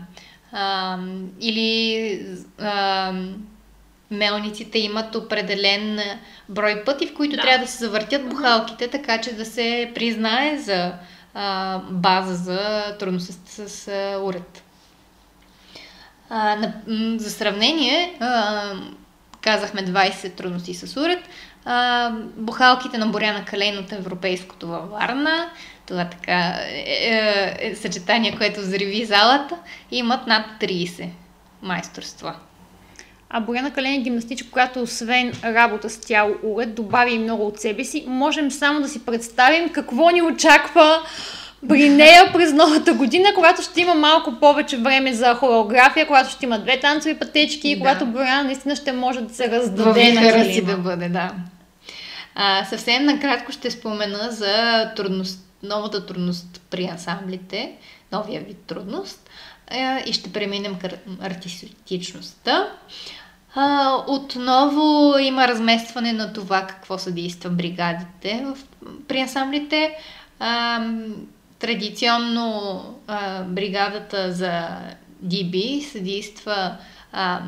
[0.52, 0.98] А,
[1.40, 2.20] или
[2.60, 3.14] а,
[4.12, 6.00] мелниците имат определен
[6.50, 7.42] брой пъти, в които Да.
[7.42, 10.94] трябва да се завъртят бухалките, така че да се признае за
[11.34, 14.64] а, база за трудност с, с а, уред.
[16.30, 16.74] А, на,
[17.20, 18.64] за сравнение, а,
[19.42, 21.20] казахме 20 трудности с уред.
[21.66, 25.50] А, бухалките на Боряна Калейн от Европейското във Варна,
[25.86, 29.58] това така е, е, е съчетание, което взриви залата,
[29.92, 31.10] имат над 30
[31.62, 32.36] майсторства.
[33.30, 37.60] А Боряна Кален е гимнастичка, която освен работа с тяло уред, добави и много от
[37.60, 38.06] себе си.
[38.08, 41.02] Можем само да си представим какво ни очаква
[41.70, 46.46] при нея през новата година, когато ще има малко повече време за хореография, когато ще
[46.46, 47.80] има две танцови пътечки, Да.
[47.80, 50.72] когато Боряна наистина ще може да се раздаде на вихъра си килима.
[50.72, 51.32] да бъде, да.
[52.36, 57.72] А, съвсем накратко ще спомена за трудност, новата трудност при ансамблите,
[58.12, 59.30] новия вид трудност
[60.06, 60.90] и ще преминем към
[61.22, 62.70] артистичността.
[63.56, 68.58] А, отново има разместване на това какво съдейства бригадите в,
[69.08, 69.92] при ансамблите.
[70.40, 70.80] А,
[71.62, 74.68] традиционно а, бригадата за
[75.26, 76.78] DB съдейства
[77.12, 77.42] а,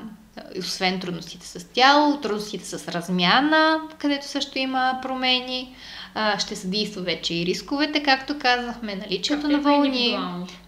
[0.60, 5.76] освен трудностите с тяло, трудностите с размяна, където също има промени.
[6.16, 10.18] А, ще съдейства вече и рисковете, както казахме, наличието на вълни.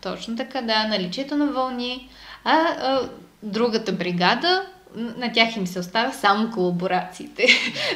[0.01, 2.09] Точно така, да, наличието на вълни.
[2.43, 3.09] А, а
[3.43, 4.65] другата бригада,
[4.95, 7.47] на тях им се оставя само колаборациите.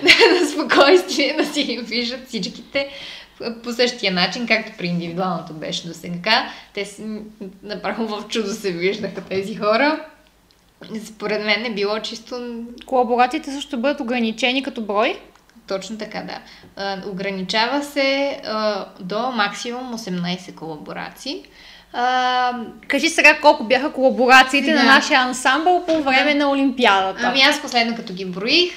[0.04, 2.90] на спокойствие да си ги виждат всичките
[3.64, 6.44] по същия начин, както при индивидуалното беше до сега.
[6.74, 7.20] Те с- м,
[7.64, 10.00] направо в чудо се виждаха тези хора.
[11.06, 12.54] Според мен е било чисто
[12.86, 15.20] Колаборациите също бъдат ограничени като брой.
[15.68, 16.38] точно така, да.
[16.78, 21.44] А, ограничава се а, до максимум 18 колаборации.
[21.94, 22.54] А,
[22.88, 24.80] Кажи сега колко бяха колаборациите Сега.
[24.80, 27.22] на нашия ансамбъл по време на Олимпиадата.
[27.24, 28.72] Ами аз последно като ги броих,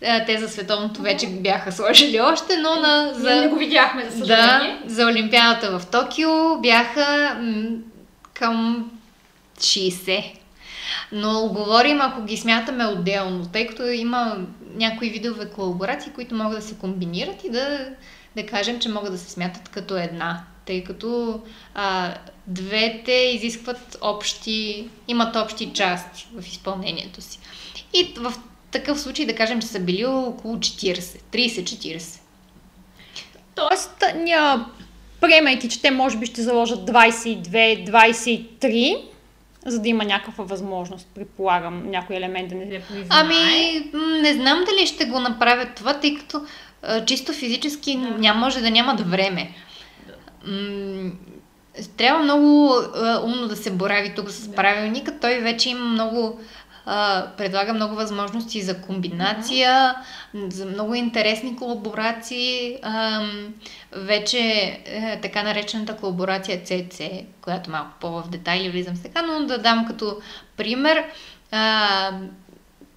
[0.00, 3.34] те за световното вече бяха сложили още, но на, За...
[3.34, 4.82] Не го видяхме, за да, съжаление.
[4.86, 7.76] за Олимпиадата в Токио бяха м-
[8.34, 8.90] към
[9.58, 10.32] 60.
[11.12, 14.36] Но говорим, ако ги смятаме отделно, тъй като има
[14.74, 17.88] някои видове колаборации, които могат да се комбинират и да,
[18.36, 20.42] да кажем, че могат да се смятат като една.
[20.66, 21.40] Тъй като
[21.74, 22.14] а,
[22.46, 27.38] двете изискват общи, имат общи части в изпълнението си.
[27.94, 28.34] И в
[28.78, 32.20] такъв случай да кажем, че са били около 40, 30-40.
[33.54, 34.66] Тоест, ня,
[35.20, 39.02] приемайки, че те може би ще заложат 22-23,
[39.66, 43.06] за да има някаква възможност, предполагам, някой елемент да не Да признае.
[43.10, 43.36] Ами,
[44.22, 46.40] не знам дали ще го направят това, тъй като
[46.82, 48.08] а, чисто физически Да.
[48.18, 49.50] няма, може да нямат време.
[50.46, 51.10] М,
[51.96, 55.20] трябва много а, умно да се борави тук с правилника.
[55.20, 56.40] Той вече има много,
[56.86, 59.94] а, предлага много възможности за комбинация,
[60.34, 62.78] за много интересни колаборации.
[63.92, 64.38] Вече
[64.84, 70.16] е, така наречената колаборация CC, която малко по-в детайли влизам сега, но да дам като
[70.56, 71.04] пример.
[71.50, 72.10] А,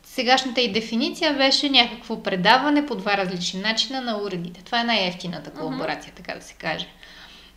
[0.04, 4.64] сегашната и дефиниция беше някакво предаване по два различни начина на уредите.
[4.64, 6.88] Това е най-ефтината колаборация, така да се каже.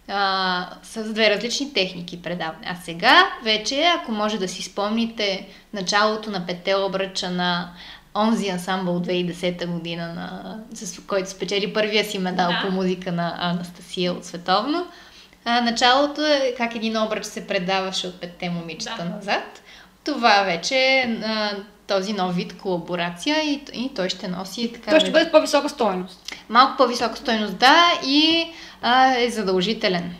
[0.08, 2.66] А, с две различни техники предаване.
[2.66, 7.70] А сега вече, ако може да си спомните началото на пете обръча на
[8.14, 12.62] онзи ансамбъл 2010 година, на, с който спечели първия си медал Да.
[12.66, 14.86] по музика на Анастасия от Световно.
[15.44, 19.04] А, началото е как един обръч се предаваше от петте момичета Да.
[19.04, 19.62] назад.
[20.04, 21.16] Това вече е
[21.86, 24.90] този нов вид колаборация и, и той ще носи така.
[24.90, 26.21] Той ще бъде по-висока стойност.
[26.48, 28.46] Малко по-висока стойност, да, и
[28.82, 30.14] а, е задължителен.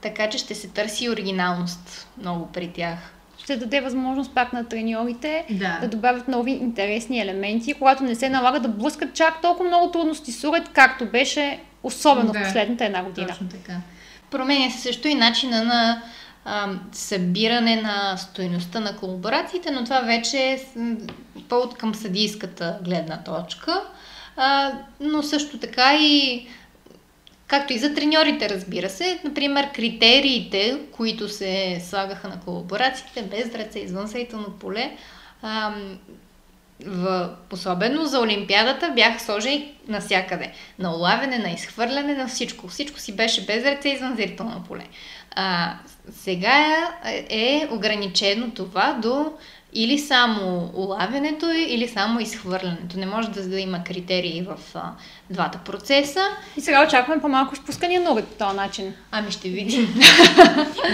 [0.00, 2.98] Така че ще се търси оригиналност много при тях.
[3.38, 5.78] Ще даде възможност пак на треньорите Да.
[5.80, 10.32] да добавят нови интересни елементи, когато не се налага да блъскат чак толкова много трудности
[10.32, 12.38] с уред, както беше особено Да.
[12.38, 13.26] в последната една година.
[13.26, 13.72] Точно така.
[14.30, 16.02] Променя се също и начина на
[16.44, 20.60] а, събиране на стоеността на колаборациите, но това вече е
[21.48, 23.82] повод към съдийската гледна точка.
[24.36, 26.46] А, но също така и
[27.46, 29.20] както и за треньорите, разбира се.
[29.24, 34.96] Например, критериите, които се слагаха на колаборациите, без ръце, извън съдително поле,
[35.42, 35.98] ам,
[36.86, 40.52] в, особено за Олимпиадата бяха сложени навсякъде.
[40.78, 42.68] На улавяне, на изхвърляне, на всичко.
[42.68, 44.84] Всичко си беше без ръце извън зрително поле.
[45.30, 45.74] А,
[46.10, 49.32] сега е, е ограничено това до
[49.76, 52.98] или само улавянето, или само изхвърлянето.
[52.98, 54.82] Не може да, да има критерии в а,
[55.30, 56.20] двата процеса.
[56.56, 58.94] И сега очакваме по-малко изпускания на по този начин.
[59.10, 59.94] Ами ще видим.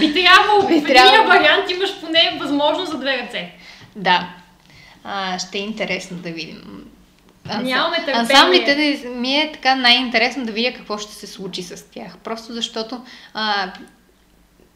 [0.01, 3.51] Би трябвало, Би в единия вариант имаш поне възможност за две ръце.
[3.97, 4.29] да.
[5.05, 6.85] А, ще е интересно да видим.
[7.49, 8.21] Анса- Нямаме търпение.
[8.21, 8.75] Ансамблите
[9.09, 12.17] ми е така най-интересно да видя какво ще се случи с тях.
[12.19, 13.01] Просто защото,
[13.35, 13.73] а,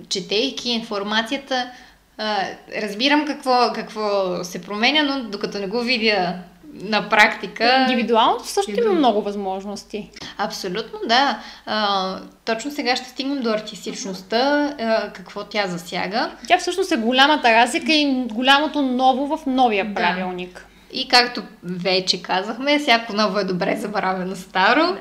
[0.09, 1.71] четейки информацията,
[2.19, 2.37] а,
[2.83, 6.35] разбирам какво, какво се променя, но докато не го видя
[6.83, 7.87] на практика...
[7.91, 10.11] Индивидуалното също има много възможности.
[10.39, 11.39] Абсолютно, да.
[11.67, 16.31] А, точно сега ще стигнем до артистичността, а, какво тя засяга.
[16.49, 19.95] Тя всъщност е голямата разлика и голямото ново в новия Да.
[19.95, 20.67] правилник.
[20.93, 24.97] И както вече казахме, всяко ново е добре забравено старо.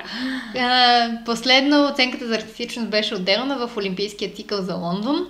[0.58, 5.26] А, последно оценката за артистичност беше отделена в Олимпийския цикъл за Лондон,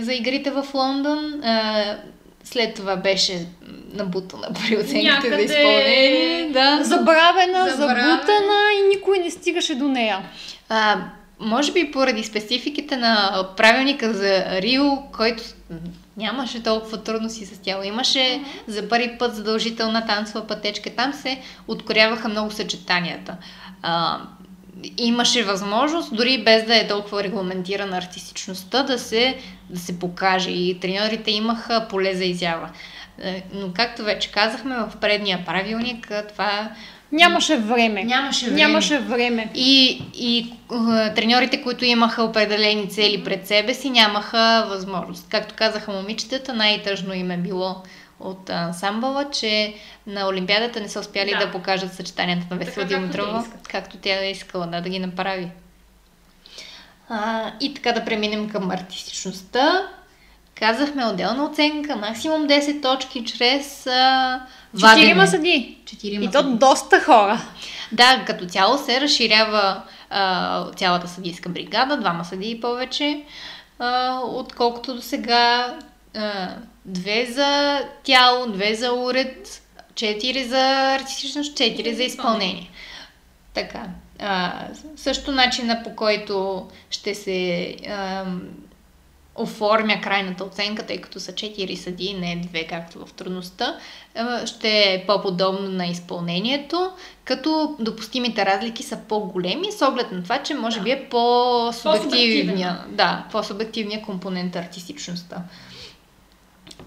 [0.00, 1.40] за игрите в Лондон.
[1.44, 1.84] А,
[2.44, 3.46] след това беше
[3.94, 6.50] набутана при оценките Някъде- за изпълнение.
[6.52, 6.84] Да.
[6.84, 8.10] Забравена, Забравена.
[8.10, 10.18] забутана и никой не стигаше до нея.
[10.68, 10.96] А,
[11.40, 15.42] може би поради спецификите на правилника за Рио, който
[16.16, 17.82] нямаше толкова трудности с тяло.
[17.82, 20.90] Имаше за първи път задължителна танцова пътечка.
[20.90, 23.36] Там се откоряваха много съчетанията.
[23.82, 24.18] А,
[24.98, 29.36] имаше възможност, дори без да е толкова регламентирана артистичността, да се,
[29.70, 30.50] да се покаже.
[30.50, 32.70] И треньорите имаха поле за изява.
[33.22, 36.70] Е, Но както вече казахме, в предния правилник това
[37.12, 38.04] Нямаше време.
[38.04, 38.56] Нямаше време.
[38.56, 39.50] Нямаше време.
[39.54, 40.52] и, и
[40.98, 45.26] е, треньорите, които имаха определени цели пред себе си, нямаха възможност.
[45.28, 47.82] Както казаха момичетата, най-тъжно им е било
[48.24, 49.74] от ансамбъла, че
[50.06, 51.52] на Олимпиадата не са успяли да, Да.
[51.52, 53.68] покажат съчетанията на Весела както Димитрова, искат.
[53.68, 55.48] както тя е искала да, да ги направи.
[57.08, 59.88] А, и така да преминем към артистичността.
[60.54, 64.40] Казахме отделна оценка, максимум 10 точки чрез а,
[64.80, 65.78] Четирима съди.
[65.86, 67.40] Четирима И то доста хора.
[67.92, 73.24] Да, като цяло се разширява а, цялата съдийска бригада, двама съдии повече,
[73.78, 75.74] а, отколкото до сега.
[76.84, 79.62] А, две за тяло, две за уред,
[79.94, 82.70] четири за артистичност, четири за изпълнение.
[83.54, 83.86] Така.
[84.18, 84.52] А,
[84.96, 88.42] също начина по който ще се ам,
[89.36, 93.78] оформя крайната оценка, тъй като са 4 съдии, не 2, както в трудността,
[94.14, 96.90] а, ще е по-подобно на изпълнението,
[97.24, 103.24] като допустимите разлики са по-големи, с оглед на това, че може би е по-субективния, да,
[103.32, 105.42] по-субективния компонент артистичността.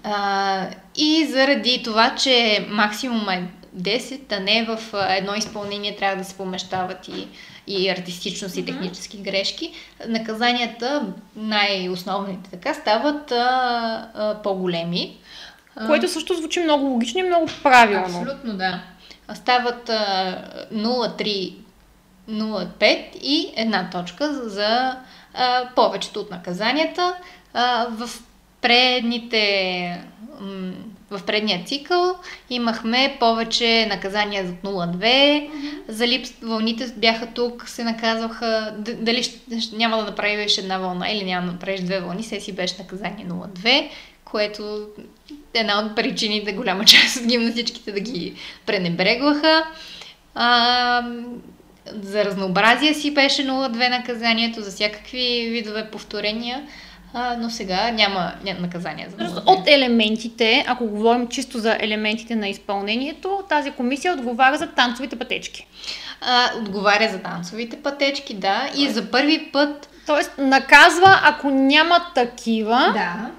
[0.04, 6.24] А, и заради това, че максимум е 10, а не в едно изпълнение трябва да
[6.24, 7.28] се помещават и,
[7.66, 9.72] и артистичност и технически грешки,
[10.06, 15.16] наказанията, най-основните така, стават а, а, по-големи.
[15.86, 18.20] Което също звучи много логично и много правилно.
[18.20, 18.80] Абсолютно, да.
[19.34, 20.38] Стават а,
[20.72, 21.54] 0,3,
[22.30, 24.96] 0,5 и една точка за, за
[25.34, 27.14] а, повечето от наказанията.
[27.54, 28.10] А, в
[28.60, 30.04] предните
[31.10, 32.14] в предния цикъл
[32.50, 35.50] имахме повече наказания за 0,2.
[35.88, 38.74] За липс вълните бяха тук, се наказваха.
[38.78, 42.52] Дали ще- няма да направиш една вълна или няма да направиш две вълни, се си
[42.52, 43.88] беше наказание 0,2,
[44.24, 44.86] което
[45.54, 48.34] е една от причините голяма част от гимнастичките да ги
[48.66, 49.64] пренебрегваха.
[50.34, 51.02] А,
[51.94, 56.66] за разнообразие си беше 0,2 наказанието, за всякакви видове повторения,
[57.14, 59.42] а, но сега няма, наказание за 0,2.
[59.46, 65.66] От елементите, ако говорим чисто за елементите на изпълнението, тази комисия отговаря за танцовите пътечки.
[66.20, 72.90] А, отговаря за танцовите пътечки, да, и за първи път Тоест наказва, ако няма такива
[72.94, 73.30] Да.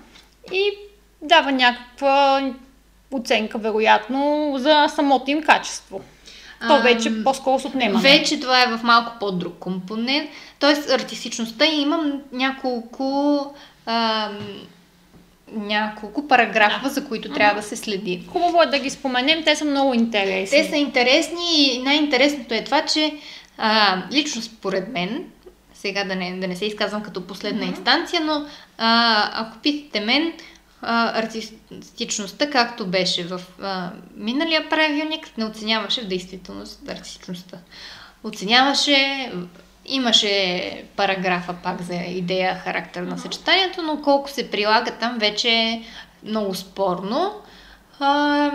[0.55, 0.71] и
[1.21, 2.41] дава някаква
[3.11, 6.01] оценка, вероятно, за самото им качество.
[6.67, 8.01] то вече по-скоро с отнемане.
[8.01, 10.29] Вече това е в малко по-друг компонент.
[10.59, 13.55] Тоест, артистичността имам няколко
[13.85, 14.37] ам,
[15.51, 18.23] няколко параграфа, за които трябва да се следи.
[18.27, 20.57] Хубаво е да ги споменем, те са много интересни.
[20.57, 23.13] Те са интересни и най-интересното е това, че
[23.57, 25.25] а, лично според мен,
[25.73, 27.77] сега да не, да не се изказвам като последна mm-hmm.
[27.77, 28.45] инстанция, но
[28.77, 30.33] а, ако питате мен,
[30.81, 37.57] а, артистичността, както беше в а, миналия правилник, не оценяваше в действителност артистичността.
[38.23, 39.31] Оценяваше,
[39.89, 45.83] имаше параграфа пак за идея, характер на съчетанието, но колко се прилага там вече е
[46.23, 47.33] много спорно.
[47.99, 48.51] А,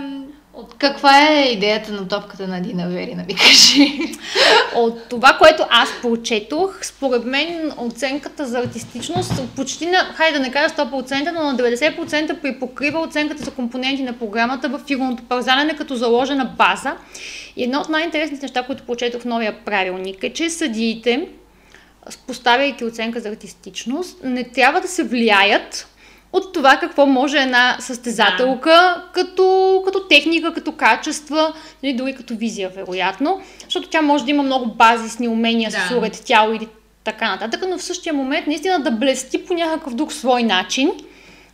[0.56, 3.98] от каква е идеята на топката на Дина Верина, ми кажи?
[4.74, 10.52] От това, което аз прочетох, според мен оценката за артистичност почти на, хайде да не
[10.52, 15.96] кажа 100%, но на 90% припокрива оценката за компоненти на програмата в фигурното парзалене като
[15.96, 16.96] заложена база.
[17.56, 21.28] И едно от най-интересните неща, които прочетох в новия правилник е, че съдиите,
[22.26, 25.86] поставяйки оценка за артистичност, не трябва да се влияят
[26.34, 29.04] от това какво може една състезателка да.
[29.12, 34.42] като, като техника, като качества, нали, дори като визия, вероятно, защото тя може да има
[34.42, 35.76] много базисни умения да.
[35.76, 36.68] с уред, тяло или
[37.04, 40.92] така нататък, но в същия момент наистина да блести по някакъв друг свой начин.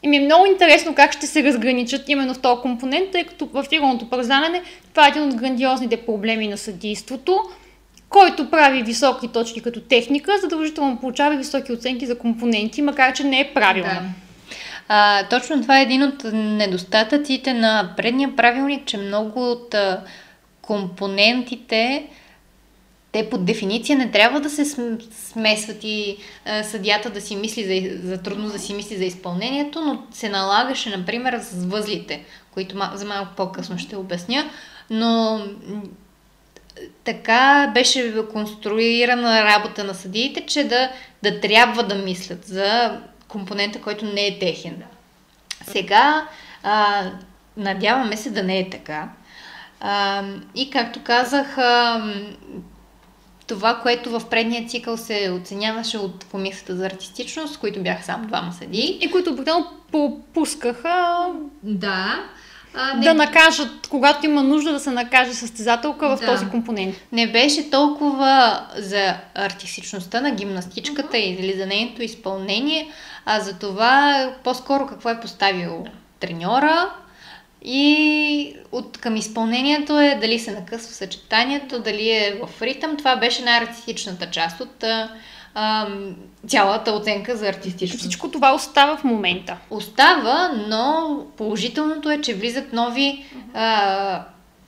[0.03, 3.49] И ми е много интересно как ще се разграничат именно в този компонент, тъй като
[3.53, 7.41] в фигурното парзалене това е един от грандиозните проблеми на съдийството,
[8.09, 13.41] който прави високи точки като техника, задължително получава високи оценки за компоненти, макар че не
[13.41, 13.91] е правилно.
[13.95, 14.30] Да.
[14.93, 20.05] А, точно това е един от недостатъците на предния правилник, че много от а,
[20.62, 22.07] компонентите
[23.12, 24.64] те по дефиниция не трябва да се
[25.12, 29.80] смесват и а, съдята да си мисли за, за трудно да си мисли за изпълнението,
[29.80, 32.24] но се налагаше, например, с възлите,
[32.55, 34.51] които за малко по-късно ще обясня,
[34.91, 35.41] но
[37.05, 40.91] така беше конструирана работа на съдиите, че да,
[41.22, 43.01] да трябва да мислят за
[43.31, 44.83] компонента, който не е техен.
[45.62, 46.28] Сега,
[46.62, 47.05] а,
[47.57, 49.09] надяваме се да не е така.
[49.81, 50.24] А,
[50.55, 52.03] и както казах, а,
[53.47, 58.53] това, което в предния цикъл се оценяваше от комисията за артистичност, които бяха само двама
[58.53, 58.99] съдии.
[59.01, 61.26] И които обикновено попускаха
[61.62, 62.24] да,
[62.74, 63.05] а, не...
[63.05, 66.26] да накажат, когато има нужда да се накаже състезателка в да.
[66.26, 66.97] този компонент.
[67.12, 71.39] Не беше толкова за артистичността на гимнастичката uh-huh.
[71.39, 72.89] или за нейното изпълнение,
[73.25, 75.85] а за това по-скоро какво е поставил
[76.21, 76.91] треньора
[77.62, 82.97] и от към изпълнението е дали се накъсва съчетанието, дали е в ритъм.
[82.97, 84.85] Това беше най-артистичната част от
[85.55, 85.89] а,
[86.47, 88.01] цялата оценка за артистичност.
[88.01, 89.57] Всичко това остава в момента.
[89.71, 94.25] Остава, но положителното е, че влизат нови а,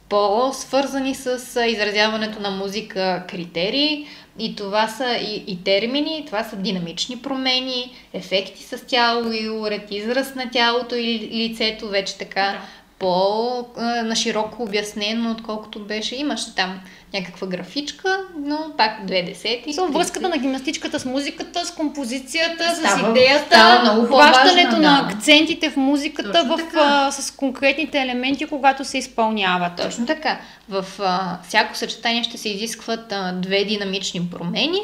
[0.09, 1.39] по-свързани с
[1.69, 4.07] изразяването на музика критерии.
[4.39, 9.91] И това са и, и термини, това са динамични промени, ефекти с тяло и уред,
[9.91, 12.62] израз на тялото и лицето, вече така.
[13.03, 16.17] По-нашироко обяснено, отколкото беше.
[16.17, 16.81] Имаше там
[17.15, 19.75] някаква графичка, но пак две десети.
[19.75, 24.83] So, връзката на гимнастичката с музиката, с композицията, става, с идеята, хващането да.
[24.83, 29.77] на акцентите в музиката в, а, с конкретните елементи, когато се изпълняват.
[29.77, 30.41] Точно така.
[30.69, 34.81] В а, всяко съчетание ще се изискват а, две динамични промени.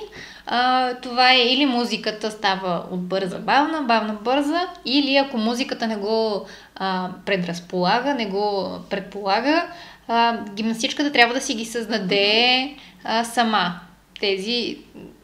[0.51, 5.97] А, това е или музиката става от бърза бавна, бавна бърза, или ако музиката не
[5.97, 6.47] го
[6.77, 9.67] а, предразполага, не го предполага,
[10.09, 12.75] а, гимнастичката трябва да си ги създаде
[13.05, 13.81] а, сама.
[14.21, 14.79] Тези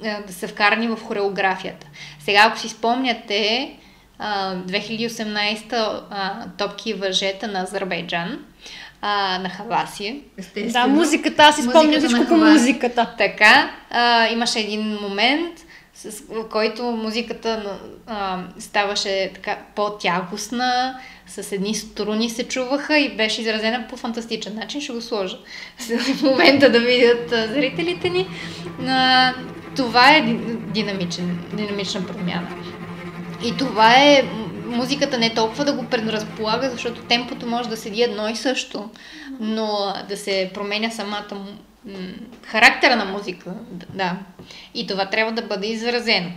[0.05, 1.87] а, да са вкарани в хореографията.
[2.19, 3.73] Сега, ако си спомняте,
[4.19, 5.73] а, 2018
[6.11, 8.45] а, топки и въжета на Азербайджан,
[9.07, 10.17] а, на Хавасия.
[10.73, 13.15] Да, музиката, аз си спомням всичко по музиката.
[13.19, 15.53] Така, а, имаше един момент,
[15.95, 23.87] с който музиката а, ставаше така по-тягостна, с едни струни се чуваха и беше изразена
[23.91, 24.81] по фантастичен начин.
[24.81, 25.37] Ще го сложа
[26.17, 28.27] в момента да видят зрителите ни.
[28.89, 29.33] А,
[29.77, 30.21] това е
[30.75, 32.49] динамичен, динамична промяна.
[33.45, 34.23] И това е
[34.75, 38.91] музиката не е толкова да го предразполага, защото темпото може да седи едно и също,
[39.41, 41.47] но да се променя самата
[42.43, 43.53] характера на музика,
[43.95, 44.17] да.
[44.75, 46.31] И това трябва да бъде изразено.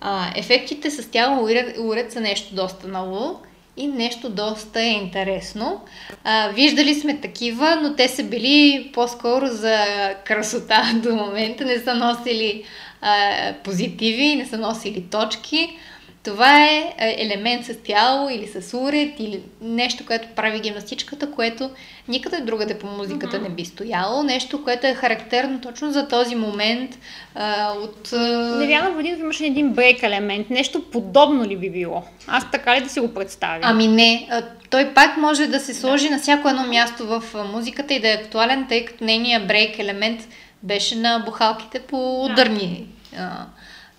[0.00, 3.40] А, ефектите с тяло уред, уред са нещо доста ново
[3.76, 5.80] и нещо доста е интересно.
[6.24, 9.84] А, виждали сме такива, но те са били по-скоро за
[10.24, 11.64] красота до момента.
[11.64, 12.64] Не са носили
[13.00, 15.78] а, позитиви, не са носили точки.
[16.22, 21.70] Това е е, елемент с тяло или с уред или нещо, което прави гимнастичката, което
[22.08, 24.22] никъде другаде по музиката не би стояло.
[24.22, 26.98] Нещо, което е характерно точно за този момент
[27.34, 28.12] а, от...
[28.12, 28.18] а,
[28.58, 30.50] Невяна Владимир имаше един брейк елемент.
[30.50, 32.02] Нещо подобно ли би било?
[32.26, 33.60] Аз така ли да си го представя?
[33.62, 34.28] Ами не,
[34.70, 38.14] той пак може да се сложи на всяко едно място в музиката и да е
[38.14, 40.28] актуален, тъй като нейният брейк елемент
[40.62, 42.86] беше на бухалките по ударни
[43.18, 43.46] а,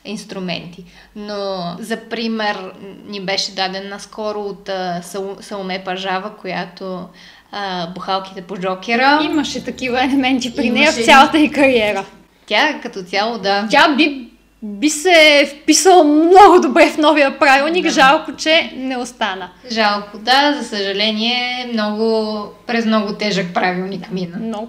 [0.05, 0.85] инструменти.
[1.15, 2.73] Но, за пример,
[3.07, 4.69] ни беше даден наскоро от
[5.41, 7.07] Саломе Пажава, която
[7.51, 9.19] а, бухалките по Джокера.
[9.23, 11.01] Имаше такива елементи при нея Имаше.
[11.01, 12.05] в цялата й кариера.
[12.45, 13.67] Тя като цяло, да.
[13.71, 14.27] Тя би,
[14.63, 19.49] би се вписала много добре в новия правилник, жалко, че не остана.
[19.71, 24.37] Жалко, да, за съжаление, много, през много тежък правилник мина.
[24.39, 24.67] Но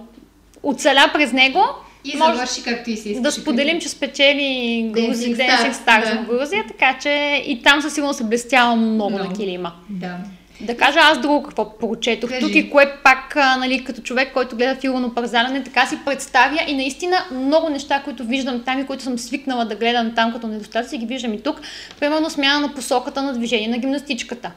[0.63, 1.65] оцеля през него.
[2.05, 3.23] И Може завърши както и се искаше.
[3.23, 6.23] Да споделим, че спечели Грузи Stars, Stars да.
[6.23, 9.31] в Грузия, така че и там със сигурност се блестяла много, Много.
[9.31, 9.73] на килима.
[9.91, 10.17] Да.
[10.61, 12.41] Да кажа аз друго какво прочетох Кажи.
[12.41, 16.75] тук и кое пак, нали, като човек, който гледа филмно парзаляне, така си представя и
[16.75, 20.99] наистина много неща, които виждам там и които съм свикнала да гледам там като недостатъци,
[20.99, 21.61] ги виждам и тук.
[22.01, 24.51] Примерно смяна на посоката на движение на гимнастичката.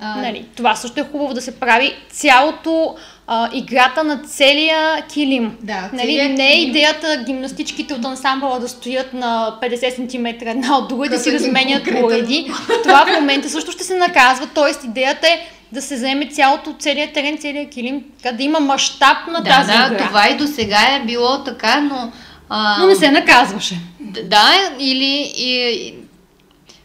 [0.00, 2.96] А, Нали, това също е хубаво да се прави цялото
[3.26, 5.56] а, играта на целия килим.
[5.62, 10.78] Да, нали, целият не е идеята гимнастичките от ансамбъла да стоят на 50 см една
[10.78, 12.50] от друга и да си разменят уреди.
[12.82, 14.86] Това в момента също ще се наказва, т.е.
[14.86, 19.40] идеята е да се вземе цялото, целият терен, целият килим, така да има мащаб на
[19.40, 20.06] да, тази да, игра.
[20.06, 22.12] това и до сега е било така, но...
[22.48, 23.78] А, Но не се наказваше.
[24.24, 25.94] Да, или и, и,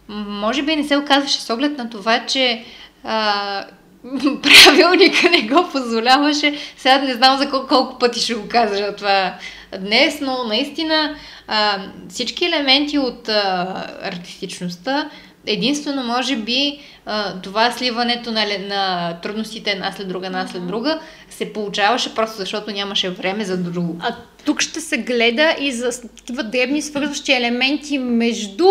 [0.09, 2.63] може би не се оказваше с оглед на това, че
[3.03, 3.65] а,
[4.43, 6.57] правилника не го позволяваше.
[6.77, 9.33] Сега не знам за колко, колко пъти ще го кажа това
[9.79, 11.15] днес, но наистина
[11.47, 11.77] а,
[12.09, 13.67] всички елементи от а,
[14.01, 15.09] артистичността
[15.45, 20.99] единствено може би а, това сливането на, на трудностите една след друга, една след друга
[21.29, 23.97] се получаваше просто защото нямаше време за друго.
[24.01, 28.67] А тук ще се гледа и за такива дребни свързващи елементи между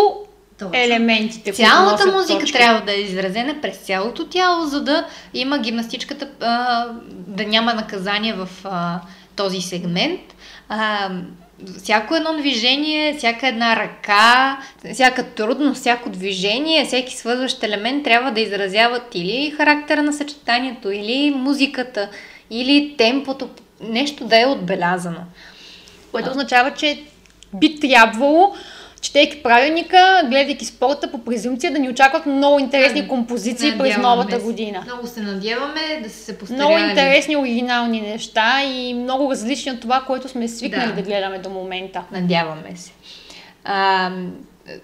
[0.65, 0.83] Точно.
[0.83, 1.51] елементите.
[1.51, 2.57] Цялата музика точки.
[2.57, 8.33] трябва да е изразена през цялото тяло, за да има гимнастичката, а, да няма наказание
[8.33, 8.99] в а,
[9.35, 10.21] този сегмент.
[10.69, 11.09] А,
[11.77, 14.59] всяко едно движение, всяка една ръка,
[14.93, 21.31] всяка трудност, всяко движение, всеки свързващ елемент трябва да изразяват или характера на съчетанието, или
[21.35, 22.09] музиката,
[22.49, 23.49] или темпото,
[23.83, 25.19] нещо да е отбелязано.
[26.11, 27.03] Което означава, че
[27.53, 28.53] би трябвало,
[29.01, 34.39] четейки правилника, гледайки спорта по презумпция, да ни очакват много интересни Да, композиции през новата
[34.39, 34.45] се.
[34.45, 34.81] година.
[34.85, 36.63] Много се надяваме да се постаряли.
[36.63, 41.01] Много интересни, оригинални неща и много различни от това, което сме свикнали да, Да.
[41.01, 42.03] гледаме до момента.
[42.11, 42.91] Надяваме се.
[43.63, 44.11] А,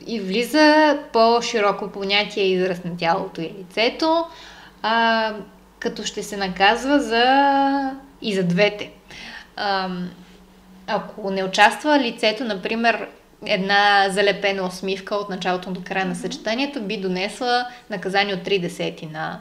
[0.07, 4.25] и влиза по-широко понятие израз на тялото и лицето,
[4.81, 5.33] а,
[5.79, 7.25] като ще се наказва за
[8.21, 8.89] и за двете.
[9.55, 9.89] А,
[10.87, 13.07] ако не участва лицето, например,
[13.45, 19.05] една залепена усмивка от началото до края на съчетанието, би донесла наказание от 3 десети
[19.05, 19.39] на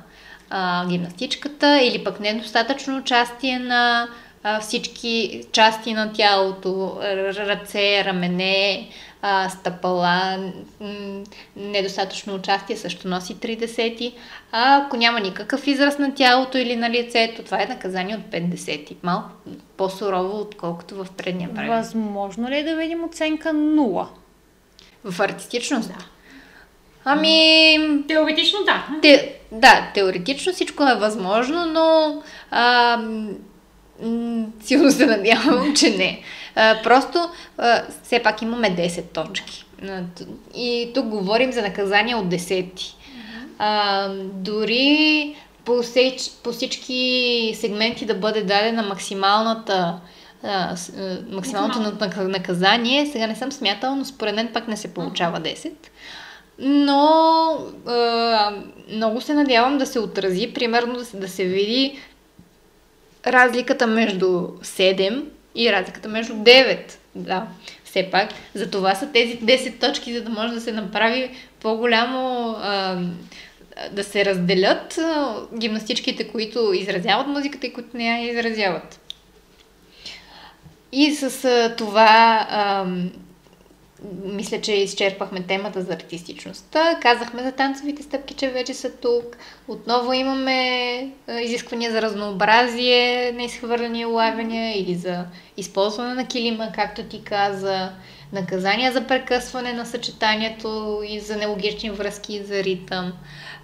[0.50, 4.08] а, гимнастичката или пък недостатъчно участие на
[4.42, 6.98] а, всички части на тялото,
[7.36, 8.88] ръце, рамене,
[9.28, 10.38] а, стъпала,
[10.80, 11.22] м-
[11.56, 14.14] недостатъчно участие също носи 3 десети.
[14.52, 18.48] А ако няма никакъв израз на тялото или на лицето, това е наказание от 5
[18.50, 18.96] десети.
[19.02, 19.28] Малко
[19.76, 21.76] по-сурово, отколкото в предния правилник.
[21.78, 24.06] Възможно ли е да видим оценка 0?
[25.04, 25.88] В артистичност?
[25.88, 26.04] Да.
[27.04, 28.86] Ами, Теоретично да.
[29.02, 32.96] те, да, теоретично всичко е възможно, но а,
[34.02, 36.22] м, силно се надявам, че не.
[36.56, 39.64] А, просто а, все пак имаме 10 точки.
[40.54, 42.96] И тук говорим за наказания от десети.
[43.58, 50.00] А, дори по, сеч, по всички сегменти да бъде дадена максималната
[50.42, 50.76] а,
[51.30, 55.72] максималното на- наказание, сега не съм смятала, но според мен пак не се получава 10.
[56.58, 57.08] Но
[57.86, 58.50] а,
[58.92, 61.98] много се надявам да се отрази, примерно да се, да се види
[63.26, 64.26] разликата между
[64.62, 65.24] 7
[65.56, 66.78] и разликата между 9.
[67.14, 67.46] Да,
[67.84, 68.30] все пак.
[68.54, 71.30] За това са тези 10 точки, за да може да се направи
[71.60, 72.54] по-голямо.
[72.62, 72.98] А,
[73.92, 74.98] да се разделят
[75.58, 79.00] гимнастичките, които изразяват музиката и които не я изразяват.
[80.92, 82.86] И с а, това а,
[84.24, 86.98] мисля, че изчерпахме темата за артистичността.
[87.00, 89.36] Казахме за танцовите стъпки, че вече са тук.
[89.68, 91.10] Отново имаме
[91.42, 95.24] изисквания за разнообразие на изхвърляни улавяния или за
[95.56, 97.92] използване на килима, както ти каза.
[98.32, 103.12] наказания за прекъсване на съчетанието и за нелогични връзки и за ритъм,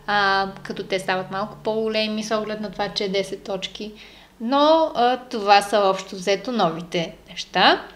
[0.07, 3.93] а, като те стават малко по-големи с оглед на това, че е 10 точки.
[4.41, 7.87] Но а, това са общо взето новите неща.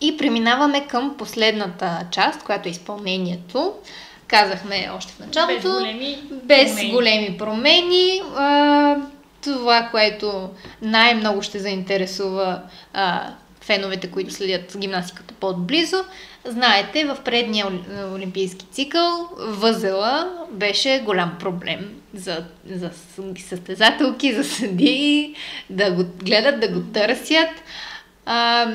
[0.00, 3.72] И преминаваме към последната част, която е изпълнението.
[4.26, 5.54] Казахме още в началото.
[5.54, 6.92] Без големи без промени.
[6.92, 8.22] големи промени.
[8.36, 8.96] А,
[9.42, 10.50] това, което
[10.82, 13.30] най-много ще заинтересува а,
[13.60, 16.04] феновете, които следят гимнастиката по-отблизо.
[16.44, 22.90] Знаете, в предния ол- олимпийски цикъл възела беше голям проблем за, за
[23.48, 25.34] състезателки, за съдии,
[25.70, 27.50] да го гледат, да го търсят.
[28.26, 28.66] А,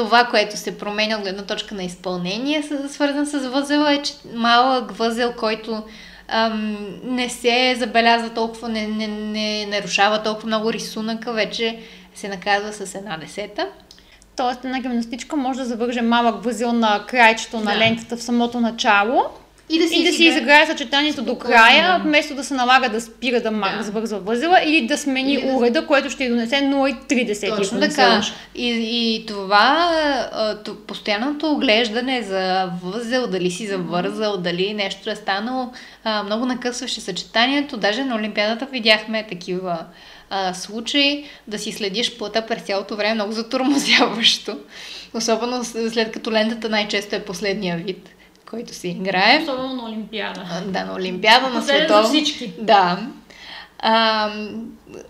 [0.00, 4.92] това, което се променя от гледна точка на изпълнение, свързан с възела, е, че малък
[4.92, 5.82] възел, който
[6.28, 11.78] ам, не се забелязва толкова, не, не, не нарушава толкова много рисунъка, вече
[12.14, 13.68] се наказва с една десета.
[14.36, 17.78] Тоест една гимнастичка може да завърже малък възел на крайчето на Да.
[17.78, 19.24] лентата в самото начало
[19.70, 23.40] И да и да си изиграе съчетанието до края, вместо да се налага да спира
[23.40, 23.76] да, да.
[23.76, 23.82] Да.
[23.82, 27.56] завързва възела или да смени Или да- уреда, което ще й донесе 0,3.
[27.56, 28.22] Точно така.
[28.54, 29.90] И, и това,
[30.32, 35.70] а, т- постоянното оглеждане за възел, дали си завързал, дали нещо е станало,
[36.24, 37.76] много накъсваше съчетанието.
[37.76, 39.78] Даже на Олимпиадата видяхме такива
[40.30, 44.58] а, случаи, да си следиш плъта през цялото време, много затормозяващо.
[45.14, 48.08] Особено след като лентата най-често е последния вид,
[48.50, 49.40] който се играе.
[49.42, 50.40] Особено на Олимпиада.
[50.66, 52.08] Да, на Олимпиада, на световно.
[52.08, 52.52] всички.
[52.58, 52.98] Да.
[53.82, 54.30] А,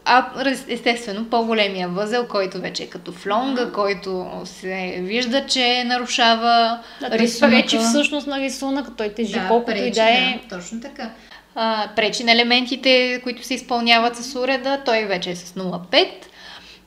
[0.05, 0.26] а
[0.68, 7.57] естествено, по-големия възел, който вече е като флонга, който се вижда, че нарушава Да, рисунъка.
[7.57, 10.41] пречи всъщност на рисунъка, той тежи колкото и да е.
[10.49, 11.11] Да, точно така.
[11.55, 16.09] А, пречи на елементите, които се изпълняват с уреда, той вече е с 0,5.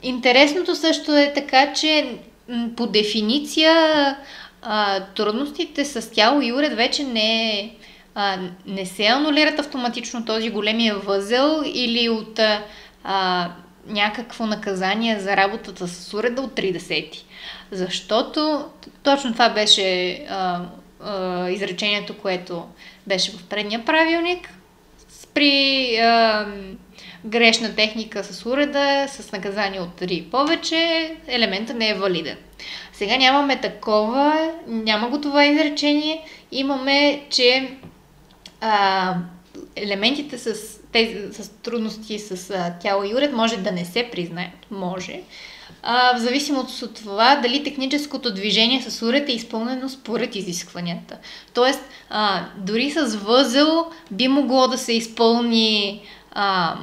[0.04, 2.10] Интересното също е така, че
[2.76, 3.74] по дефиниция
[4.64, 7.72] а, трудностите с тяло и уред вече не,
[8.16, 12.40] а, не се анулират автоматично този големия възел или от
[13.04, 13.52] а,
[13.88, 17.24] някакво наказание за работата с уреда от 30.
[17.72, 18.66] Защото
[19.04, 20.62] точно това беше а,
[21.04, 22.66] а, изречението, което
[23.08, 24.50] беше в предния правилник.
[25.34, 26.48] При а,
[27.26, 32.38] грешна техника с уреда, с наказание от 3 и повече, елемента не е валиден.
[33.04, 36.26] Сега нямаме такова, няма го това изречение.
[36.52, 37.78] Имаме, че
[38.62, 39.16] а,
[39.76, 44.52] елементите с, тези, с трудности с а, тяло и уред може да не се признаят.
[44.72, 45.22] Може.
[45.82, 51.18] А, в зависимост от това дали техническото движение с уред е изпълнено според изискванията.
[51.54, 56.02] Тоест, а, дори с възел би могло да се изпълни
[56.32, 56.76] а,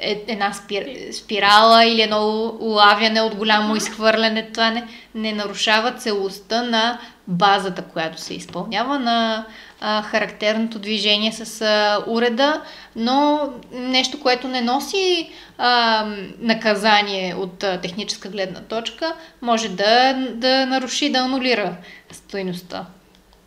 [0.00, 4.48] е- една спир, спирала или едно улавяне от голямо изхвърляне.
[4.52, 6.98] Това не, не нарушава целостта на
[7.28, 9.46] базата, която се изпълнява, на
[9.80, 12.62] а, характерното движение с а, уреда,
[12.96, 16.04] но нещо, което не носи а,
[16.38, 21.76] наказание от а, техническа гледна точка, може да, да наруши, да анулира
[22.10, 22.86] стойността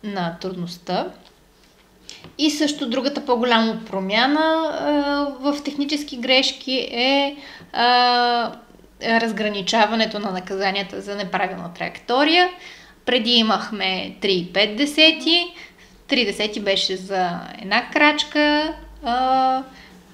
[0.04, 1.06] на трудността.
[2.38, 7.36] И също другата по-голяма промяна а, в технически грешки е
[7.72, 8.52] а,
[9.02, 12.48] разграничаването на наказанията за неправилна траектория.
[13.06, 15.54] Преди имахме 3 и 5 десети,
[16.08, 17.30] 3 десети беше за
[17.62, 19.62] една крачка, а,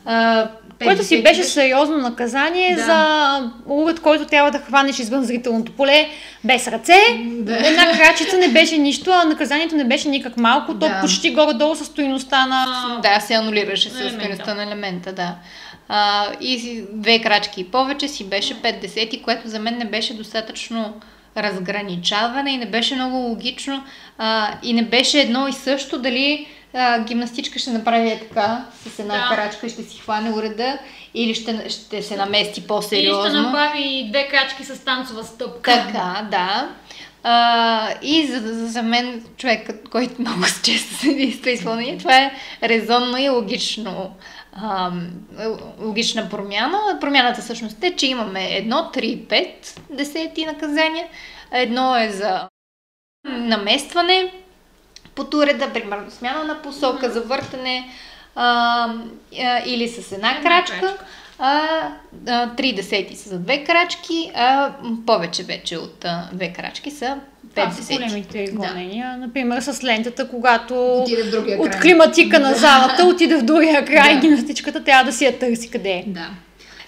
[0.04, 0.48] а,
[0.84, 2.82] Което си беше сериозно наказание Да.
[2.82, 6.08] за уред, който трябва да хванеш извън зрителното поле
[6.44, 6.98] без ръце.
[7.24, 7.68] Да.
[7.68, 10.72] Една крачица не беше нищо, а наказанието не беше никак малко.
[10.72, 11.00] То Да.
[11.00, 12.66] почти горе-долу със стоиността на...
[13.02, 15.34] Да, се анулираше с стоеността на елемента, да.
[15.88, 20.14] А, и две крачки и повече си беше 5 десети, което за мен не беше
[20.14, 20.94] достатъчно
[21.36, 23.84] разграничаване и не беше много логично
[24.18, 28.98] а, и не беше едно и също дали а, гимнастичка ще направи е така с
[28.98, 29.34] една Да.
[29.36, 30.78] крачка ще си хване уреда
[31.14, 33.24] или ще, ще се намести Или по-сериозно.
[33.30, 35.72] ще направи две крачки с танцова стъпка.
[35.72, 36.68] Така, да.
[37.22, 43.16] А, и за, за мен, човек, който много често се действа изпълнение, това е резонно
[43.18, 44.14] и логично.
[44.52, 44.90] А,
[45.80, 46.78] логична промяна.
[47.00, 51.06] Промяната всъщност е, че имаме едно, три, пет десети наказания.
[51.52, 52.48] Едно е за
[53.24, 54.32] наместване
[55.20, 57.88] под уреда, примерно смяна на посока, завъртане
[58.36, 58.44] а,
[59.40, 60.96] а, или с една крачка.
[61.38, 61.60] А,
[62.28, 64.70] а, три десети са за две крачки, а
[65.06, 67.16] повече вече от а, две крачки са
[67.54, 67.98] Това пет са десети.
[67.98, 69.16] големите изпълнения.
[69.16, 71.04] Например, с лентата, когато
[71.58, 74.20] от климатика на залата отиде в другия край, Да.
[74.20, 76.04] гимнастичката трябва да си я търси къде е.
[76.06, 76.28] Да.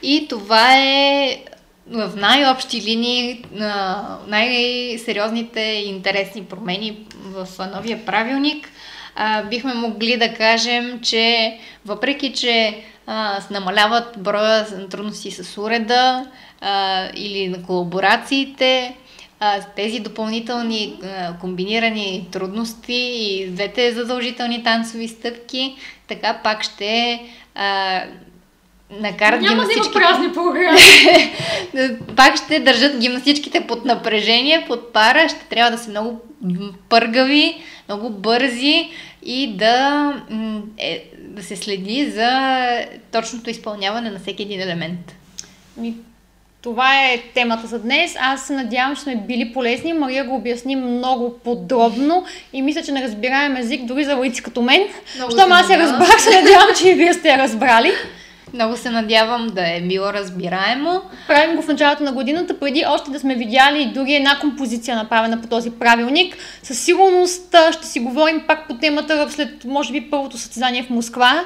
[0.02, 1.38] И това е
[1.86, 3.44] в най-общи линии,
[4.26, 8.68] най-сериозните и интересни промени в новия правилник,
[9.50, 12.78] бихме могли да кажем, че въпреки, че
[13.50, 16.26] намаляват броя трудности с уреда
[17.14, 18.94] или на колаборациите,
[19.76, 20.94] тези допълнителни
[21.40, 25.76] комбинирани трудности и двете задължителни танцови стъпки,
[26.08, 27.20] така пак ще
[29.00, 29.98] накарат Няма гимнастичките...
[29.98, 30.78] Няма да има празни програми.
[32.16, 35.28] Пак ще държат гимнастичките под напрежение, под пара.
[35.28, 36.20] Ще трябва да са много
[36.88, 38.90] пъргави, много бързи
[39.24, 40.12] и да,
[40.78, 42.60] е, да се следи за
[43.12, 45.14] точното изпълняване на всеки един елемент.
[45.76, 45.94] Ми,
[46.62, 48.14] това е темата за днес.
[48.20, 49.92] Аз се надявам, че сме били полезни.
[49.92, 54.62] Мария го обясни много подробно и мисля, че не разбираем език дори за лоици като
[54.62, 54.82] мен.
[55.30, 57.92] Щом аз я разбрах, се надявам, че и вие сте я разбрали.
[58.54, 61.02] Много се надявам да е било разбираемо.
[61.26, 65.40] Правим го в началото на годината, преди още да сме видяли дори една композиция направена
[65.40, 66.36] по този правилник.
[66.62, 71.44] Със сигурност ще си говорим пак по темата след, може би, първото състезание в Москва.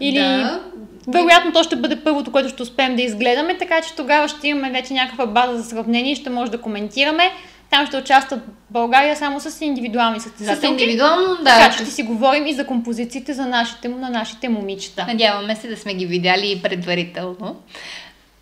[0.00, 0.60] Или да.
[1.08, 4.70] вероятно то ще бъде първото, което ще успеем да изгледаме, така че тогава ще имаме
[4.70, 7.30] вече някаква база за сравнение и ще може да коментираме.
[7.70, 8.40] Там ще участва
[8.70, 10.66] България само с индивидуални състезатели.
[10.66, 11.44] С индивидуално, да.
[11.44, 15.06] Така ще си говорим и за композициите за нашите, на нашите момичета.
[15.08, 17.56] Надяваме се да сме ги видяли предварително,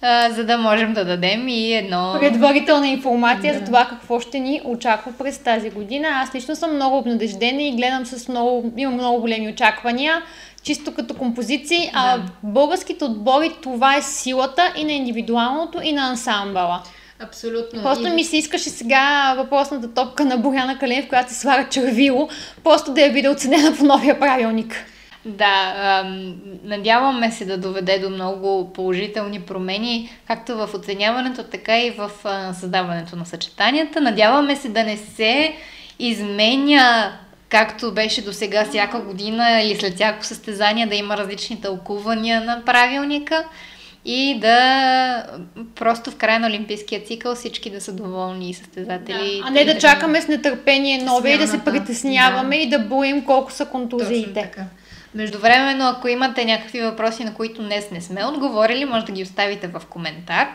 [0.03, 2.17] а, за да можем да дадем и едно...
[2.21, 3.59] Предварителна информация да.
[3.59, 6.09] за това какво ще ни очаква през тази година.
[6.11, 10.23] Аз лично съм много обнадеждена и гледам с много, имам много големи очаквания
[10.63, 11.91] чисто като композиции, да.
[11.95, 16.83] а българските отбори това е силата и на индивидуалното, и на ансамбъла.
[17.21, 17.83] Абсолютно.
[17.83, 22.29] Просто ми се искаше сега въпросната топка на Боряна Калинев, която се слага червило,
[22.65, 24.85] просто да я видя оценена по новия правилник.
[25.25, 26.35] Да, ам,
[26.65, 32.55] надяваме се да доведе до много положителни промени, както в оценяването, така и в а,
[32.55, 34.01] създаването на съчетанията.
[34.01, 35.55] Надяваме се да не се
[35.99, 37.13] изменя
[37.49, 42.63] както беше до сега всяка година или след всяко състезание да има различни тълкувания на
[42.65, 43.45] правилника
[44.05, 45.27] и да
[45.75, 49.41] просто в края на Олимпийския цикъл всички да са доволни и състезатели.
[49.43, 49.49] Да.
[49.49, 52.63] А не да чакаме с нетърпение нови и да се притесняваме да.
[52.63, 54.51] и да боим колко са контузиите.
[55.15, 59.67] Междувременно, ако имате някакви въпроси, на които днес не сме отговорили, може да ги оставите
[59.67, 60.49] в коментар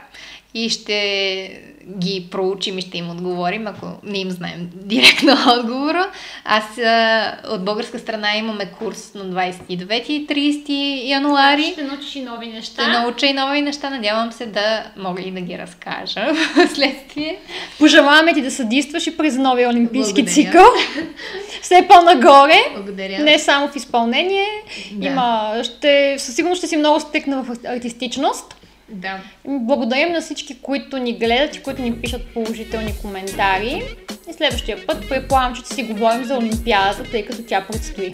[0.54, 1.62] и ще
[1.98, 6.12] ги проучим и ще им отговорим, ако не им знаем директно отговора.
[6.46, 11.64] Аз а, от българска страна имаме курс на 29 и 30 януари.
[11.64, 12.84] Ще научиш и нови неща.
[12.84, 13.90] Ще науча и нови неща.
[13.90, 17.40] Надявам се да мога и да ги разкажа в следствие.
[17.80, 20.34] Пожелаваме ти да съдействаш и през новия олимпийски Благодаря.
[20.34, 20.66] цикъл.
[21.62, 22.60] Все по-нагоре.
[22.76, 23.24] Благодаря.
[23.24, 24.46] Не само в изпълнение.
[24.92, 25.08] Да.
[25.08, 28.56] Има, ще, със сигурност ще си много стекна в артистичност.
[28.92, 29.20] Да.
[29.46, 33.84] Благодарим на всички, които ни гледат и които ни пишат положителни коментари.
[34.30, 38.14] И следващия път предполагам, че ще си говорим за Олимпиадата, тъй като тя предстои.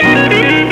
[0.00, 0.69] Thank you.